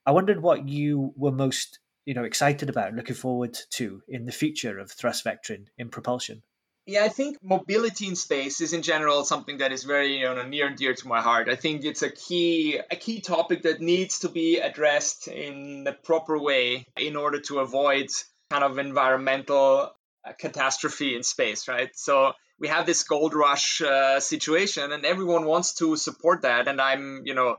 I 0.05 0.11
wondered 0.11 0.41
what 0.41 0.67
you 0.67 1.13
were 1.15 1.31
most 1.31 1.79
you 2.05 2.13
know 2.13 2.23
excited 2.23 2.69
about, 2.69 2.93
looking 2.93 3.15
forward 3.15 3.57
to 3.71 4.01
in 4.07 4.25
the 4.25 4.31
future 4.31 4.79
of 4.79 4.91
thrust 4.91 5.25
vectoring 5.25 5.67
in 5.77 5.89
propulsion. 5.89 6.43
Yeah, 6.87 7.03
I 7.03 7.09
think 7.09 7.37
mobility 7.41 8.05
in 8.07 8.15
space 8.15 8.61
is 8.61 8.73
in 8.73 8.83
general 8.83 9.23
something 9.23 9.57
that 9.57 9.71
is 9.71 9.83
very 9.83 10.19
you 10.19 10.25
know, 10.35 10.43
near 10.43 10.67
and 10.67 10.77
dear 10.77 10.93
to 10.93 11.07
my 11.07 11.19
heart. 11.19 11.49
I 11.49 11.55
think 11.55 11.83
it's 11.83 12.03
a 12.03 12.11
key 12.11 12.79
a 12.91 12.95
key 12.95 13.21
topic 13.21 13.63
that 13.63 13.81
needs 13.81 14.19
to 14.19 14.29
be 14.29 14.59
addressed 14.59 15.27
in 15.27 15.83
the 15.83 15.93
proper 15.93 16.37
way 16.37 16.85
in 16.97 17.15
order 17.15 17.39
to 17.41 17.59
avoid 17.59 18.07
kind 18.51 18.63
of 18.63 18.77
environmental 18.77 19.93
uh, 20.23 20.33
catastrophe 20.37 21.15
in 21.15 21.23
space, 21.23 21.67
right? 21.67 21.89
So 21.95 22.33
we 22.59 22.67
have 22.67 22.85
this 22.85 23.03
gold 23.03 23.33
rush 23.33 23.81
uh, 23.81 24.19
situation, 24.19 24.91
and 24.91 25.05
everyone 25.05 25.45
wants 25.45 25.73
to 25.75 25.95
support 25.95 26.43
that. 26.43 26.67
And 26.67 26.79
I'm, 26.79 27.23
you 27.25 27.33
know, 27.33 27.57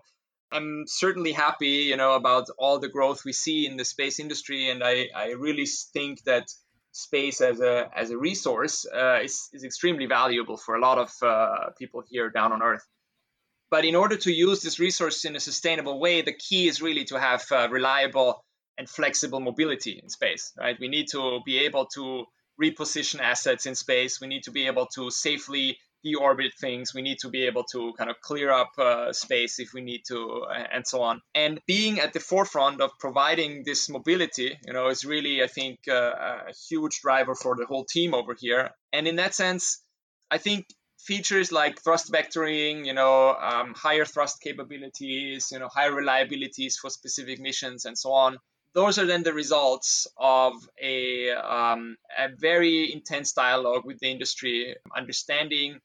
I'm 0.53 0.85
certainly 0.87 1.33
happy, 1.33 1.89
you 1.91 1.97
know, 1.97 2.13
about 2.15 2.47
all 2.59 2.79
the 2.79 2.89
growth 2.89 3.25
we 3.25 3.33
see 3.33 3.67
in 3.67 3.77
the 3.77 3.85
space 3.85 4.21
industry, 4.21 4.71
and 4.71 4.85
I 4.85 5.09
I 5.17 5.31
really 5.33 5.67
think 5.67 6.23
that 6.25 6.47
space 6.97 7.41
as 7.43 7.61
a 7.61 7.91
as 7.95 8.11
a 8.11 8.17
resource 8.17 8.87
uh, 8.87 9.19
is, 9.23 9.49
is 9.53 9.65
extremely 9.65 10.07
valuable 10.07 10.57
for 10.57 10.75
a 10.77 10.81
lot 10.81 10.99
of 10.99 11.11
uh, 11.23 11.71
people 11.79 12.03
here 12.09 12.31
down 12.31 12.53
on 12.53 12.63
Earth. 12.63 12.85
But 13.71 13.85
in 13.85 13.95
order 13.97 14.17
to 14.17 14.33
use 14.33 14.61
this 14.63 14.79
resource 14.79 15.25
in 15.25 15.37
a 15.37 15.41
sustainable 15.41 16.01
way, 16.01 16.23
the 16.23 16.33
key 16.33 16.69
is 16.69 16.81
really 16.81 17.05
to 17.07 17.21
have 17.21 17.45
uh, 17.51 17.69
reliable 17.71 18.45
and 18.79 18.89
flexible 18.89 19.41
mobility 19.41 20.01
in 20.03 20.09
space. 20.09 20.53
Right? 20.59 20.77
We 20.81 20.89
need 20.89 21.09
to 21.13 21.41
be 21.45 21.59
able 21.67 21.87
to 21.97 22.25
reposition 22.63 23.21
assets 23.21 23.67
in 23.67 23.75
space. 23.75 24.21
We 24.21 24.29
need 24.29 24.45
to 24.45 24.51
be 24.51 24.67
able 24.67 24.87
to 24.95 25.11
safely 25.11 25.79
deorbit 26.07 26.53
things. 26.61 26.95
We 26.95 27.03
need 27.03 27.19
to 27.21 27.29
be 27.29 27.47
able 27.47 27.65
to 27.73 27.93
kind 27.99 28.11
of 28.11 28.17
clear 28.21 28.51
up 28.51 28.73
uh, 28.79 29.13
space 29.13 29.59
if 29.59 29.73
we 29.73 29.81
need 29.81 30.03
to, 30.09 30.47
and 30.73 30.87
so 30.87 31.03
on. 31.03 31.21
And 31.35 31.61
being 31.67 31.99
at 32.01 32.13
the 32.13 32.21
forefront 32.21 32.81
of 32.81 32.91
providing 32.99 33.65
this 33.65 33.89
mobility, 33.89 34.57
you 34.67 34.73
know, 34.73 34.89
is 34.89 35.05
really, 35.05 35.43
I 35.43 35.49
think, 35.49 35.81
uh, 35.89 36.13
a 36.51 36.53
huge 36.69 37.01
driver 37.01 37.35
for 37.35 37.57
the 37.57 37.67
whole 37.67 37.85
team 37.85 38.15
over 38.15 38.35
here. 38.39 38.71
And 38.93 39.09
in 39.09 39.17
that 39.17 39.35
sense, 39.35 39.83
I 40.31 40.39
think 40.39 40.67
features 40.99 41.53
like 41.53 41.83
thrust 41.83 42.13
vectoring, 42.13 42.85
you 42.85 42.93
know, 42.93 43.35
um, 43.35 43.75
higher 43.75 44.05
thrust 44.05 44.41
capabilities, 44.41 45.49
you 45.53 45.59
know, 45.59 45.69
higher 45.69 45.93
reliabilities 45.93 46.75
for 46.81 46.91
specific 46.91 47.41
missions, 47.41 47.85
and 47.85 47.97
so 47.97 48.13
on. 48.13 48.39
Those 48.75 48.99
are 48.99 49.07
then 49.07 49.23
the 49.23 49.33
results 49.33 50.07
of 50.19 50.53
a, 50.83 51.31
um, 51.31 51.97
a 52.19 52.29
very 52.37 52.93
intense 52.93 53.33
dialogue 53.33 53.87
with 53.87 54.01
the 54.01 54.11
industry, 54.11 54.77
understanding 54.95 55.81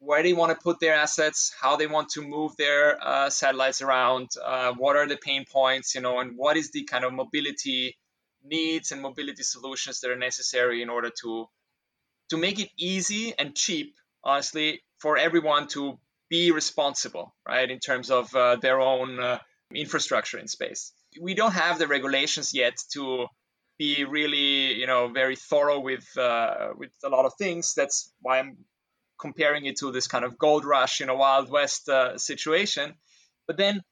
where 0.00 0.22
they 0.22 0.32
want 0.32 0.52
to 0.52 0.62
put 0.62 0.80
their 0.80 0.94
assets, 0.94 1.52
how 1.60 1.76
they 1.76 1.86
want 1.86 2.10
to 2.10 2.22
move 2.22 2.56
their 2.56 2.98
uh, 3.04 3.30
satellites 3.30 3.82
around, 3.82 4.30
uh, 4.44 4.72
what 4.74 4.96
are 4.96 5.06
the 5.06 5.16
pain 5.16 5.44
points, 5.50 5.94
you 5.94 6.00
know, 6.00 6.20
and 6.20 6.36
what 6.36 6.56
is 6.56 6.70
the 6.70 6.84
kind 6.84 7.04
of 7.04 7.12
mobility 7.12 7.96
needs 8.44 8.92
and 8.92 9.02
mobility 9.02 9.42
solutions 9.42 10.00
that 10.00 10.10
are 10.10 10.16
necessary 10.16 10.82
in 10.82 10.88
order 10.88 11.10
to 11.22 11.46
to 12.30 12.36
make 12.36 12.60
it 12.60 12.68
easy 12.78 13.34
and 13.38 13.56
cheap 13.56 13.94
honestly, 14.24 14.80
for 14.98 15.16
everyone 15.16 15.68
to 15.68 15.98
be 16.28 16.50
responsible, 16.50 17.34
right, 17.46 17.70
in 17.70 17.78
terms 17.78 18.10
of 18.10 18.34
uh, 18.34 18.56
their 18.56 18.80
own 18.80 19.18
uh, 19.18 19.38
infrastructure 19.74 20.38
in 20.38 20.48
space. 20.48 20.92
We 21.20 21.34
don't 21.34 21.52
have 21.52 21.78
the 21.78 21.86
regulations 21.86 22.52
yet 22.52 22.76
to 22.92 23.26
be 23.78 24.04
really, 24.04 24.74
you 24.74 24.86
know, 24.86 25.08
very 25.08 25.36
thorough 25.36 25.80
with 25.80 26.06
uh, 26.18 26.70
with 26.76 26.90
a 27.04 27.08
lot 27.08 27.24
of 27.24 27.32
things. 27.38 27.74
That's 27.74 28.12
why 28.20 28.40
I'm 28.40 28.58
comparing 29.18 29.66
it 29.66 29.76
to 29.78 29.90
this 29.92 30.06
kind 30.06 30.24
of 30.24 30.38
gold 30.38 30.64
rush, 30.64 31.00
you 31.00 31.06
know, 31.06 31.16
wild 31.16 31.50
west 31.50 31.88
uh, 31.88 32.16
situation. 32.18 32.94
But 33.46 33.56
then 33.56 33.82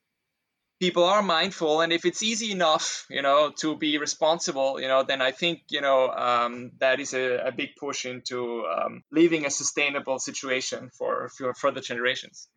people 0.81 1.05
are 1.05 1.23
mindful 1.23 1.81
and 1.81 1.93
if 1.93 2.05
it's 2.05 2.23
easy 2.23 2.53
enough 2.53 3.07
you 3.09 3.23
know 3.23 3.51
to 3.57 3.77
be 3.77 3.99
responsible 3.99 4.81
you 4.81 4.89
know 4.89 5.03
then 5.03 5.23
i 5.23 5.31
think 5.31 5.63
you 5.71 5.81
know 5.81 6.09
um, 6.11 6.71
that 6.81 7.01
is 7.01 7.15
a, 7.15 7.47
a, 7.47 7.53
big 7.53 7.71
push 7.79 8.05
into 8.05 8.65
um, 8.67 9.03
leaving 9.11 9.47
a 9.47 9.51
sustainable 9.51 10.19
situation 10.19 10.91
for, 10.97 11.31
for 11.37 11.55
further 11.55 11.81
generations. 11.81 12.49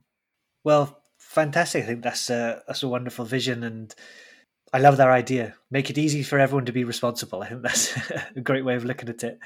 Well 0.63 1.01
fantastic. 1.17 1.83
I 1.83 1.87
think 1.87 2.03
that's 2.03 2.29
a 2.29 2.61
that's 2.67 2.83
a 2.83 2.87
wonderful 2.87 3.25
vision 3.25 3.63
and 3.63 3.93
i 4.73 4.79
love 4.79 4.97
that 4.97 5.07
idea. 5.07 5.55
Make 5.71 5.89
it 5.89 5.97
easy 5.97 6.23
for 6.23 6.39
everyone 6.39 6.65
to 6.65 6.73
be 6.73 6.83
responsible. 6.83 7.41
I 7.41 7.49
think 7.49 7.61
that's 7.61 7.95
a 8.35 8.41
great 8.41 8.65
way 8.65 8.75
of 8.75 8.85
looking 8.85 9.09
at 9.09 9.23
it 9.23 9.39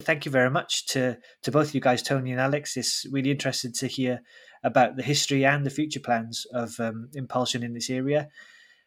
thank 0.00 0.24
you 0.24 0.30
very 0.30 0.50
much 0.50 0.86
to 0.86 1.16
to 1.42 1.50
both 1.50 1.74
you 1.74 1.80
guys 1.80 2.02
tony 2.02 2.30
and 2.30 2.40
alex 2.40 2.76
it's 2.76 3.06
really 3.10 3.30
interested 3.30 3.74
to 3.74 3.86
hear 3.86 4.20
about 4.62 4.96
the 4.96 5.02
history 5.02 5.44
and 5.44 5.64
the 5.64 5.70
future 5.70 6.00
plans 6.00 6.46
of 6.52 6.78
um, 6.80 7.08
Enpulsion 7.14 7.62
in 7.62 7.72
this 7.72 7.90
area. 7.90 8.28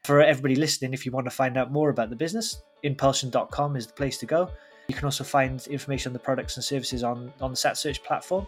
For 0.04 0.22
everybody 0.22 0.56
listening, 0.56 0.94
if 0.94 1.06
you 1.06 1.12
want 1.12 1.26
to 1.26 1.32
find 1.32 1.58
out 1.58 1.72
more 1.72 1.90
about 1.90 2.10
the 2.10 2.16
business, 2.16 2.62
enpulsion.com 2.84 3.76
is 3.76 3.88
the 3.88 3.94
place 3.94 4.18
to 4.18 4.26
go. 4.26 4.50
You 4.88 4.96
can 4.96 5.06
also 5.06 5.24
find 5.24 5.66
information 5.68 6.10
on 6.10 6.14
the 6.14 6.20
products 6.20 6.58
and 6.58 6.64
services 6.64 7.04
on, 7.04 7.32
on 7.40 7.52
the 7.52 7.58
SatSearch 7.58 8.04
platform. 8.04 8.46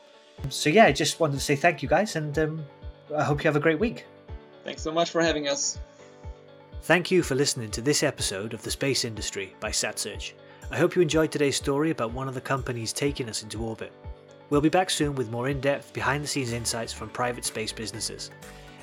So, 0.49 0.69
yeah, 0.69 0.85
I 0.85 0.91
just 0.91 1.19
wanted 1.19 1.35
to 1.35 1.39
say 1.39 1.55
thank 1.55 1.81
you 1.81 1.87
guys 1.87 2.17
and 2.17 2.37
um, 2.37 2.65
I 3.15 3.23
hope 3.23 3.43
you 3.43 3.47
have 3.47 3.55
a 3.55 3.61
great 3.61 3.79
week. 3.79 4.05
Thanks 4.65 4.81
so 4.81 4.91
much 4.91 5.11
for 5.11 5.21
having 5.21 5.47
us. 5.47 5.79
Thank 6.81 7.09
you 7.09 7.23
for 7.23 7.35
listening 7.35 7.71
to 7.71 7.81
this 7.81 8.03
episode 8.03 8.53
of 8.53 8.61
The 8.61 8.69
Space 8.69 9.05
Industry 9.05 9.55
by 9.59 9.71
SatSearch. 9.71 10.33
I 10.71 10.77
hope 10.77 10.95
you 10.95 11.01
enjoyed 11.01 11.31
today's 11.31 11.55
story 11.55 11.91
about 11.91 12.11
one 12.11 12.27
of 12.27 12.33
the 12.33 12.41
companies 12.41 12.91
taking 12.91 13.29
us 13.29 13.43
into 13.43 13.63
orbit. 13.63 13.93
We'll 14.49 14.61
be 14.61 14.69
back 14.69 14.89
soon 14.89 15.13
with 15.13 15.29
more 15.29 15.47
in 15.47 15.61
depth, 15.61 15.93
behind 15.93 16.23
the 16.23 16.27
scenes 16.27 16.53
insights 16.53 16.91
from 16.91 17.09
private 17.09 17.45
space 17.45 17.71
businesses. 17.71 18.31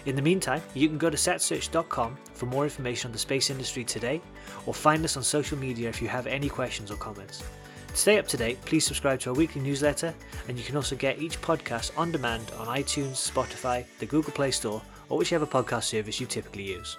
In 0.06 0.14
the 0.14 0.22
meantime, 0.22 0.62
you 0.74 0.88
can 0.88 0.96
go 0.96 1.10
to 1.10 1.16
satsearch.com 1.16 2.16
for 2.34 2.46
more 2.46 2.64
information 2.64 3.08
on 3.08 3.12
the 3.12 3.18
space 3.18 3.50
industry 3.50 3.82
today, 3.82 4.20
or 4.64 4.74
find 4.74 5.04
us 5.04 5.16
on 5.16 5.24
social 5.24 5.58
media 5.58 5.88
if 5.88 6.00
you 6.00 6.06
have 6.06 6.28
any 6.28 6.48
questions 6.48 6.90
or 6.90 6.96
comments. 6.96 7.42
To 7.88 7.96
stay 7.96 8.18
up 8.18 8.28
to 8.28 8.36
date, 8.36 8.64
please 8.64 8.86
subscribe 8.86 9.18
to 9.20 9.30
our 9.30 9.36
weekly 9.36 9.60
newsletter, 9.60 10.14
and 10.48 10.56
you 10.56 10.64
can 10.64 10.76
also 10.76 10.94
get 10.94 11.20
each 11.20 11.40
podcast 11.42 11.90
on 11.98 12.12
demand 12.12 12.52
on 12.58 12.68
iTunes, 12.68 13.30
Spotify, 13.30 13.84
the 13.98 14.06
Google 14.06 14.32
Play 14.32 14.52
Store, 14.52 14.80
or 15.08 15.18
whichever 15.18 15.46
podcast 15.46 15.84
service 15.84 16.20
you 16.20 16.26
typically 16.26 16.64
use. 16.64 16.96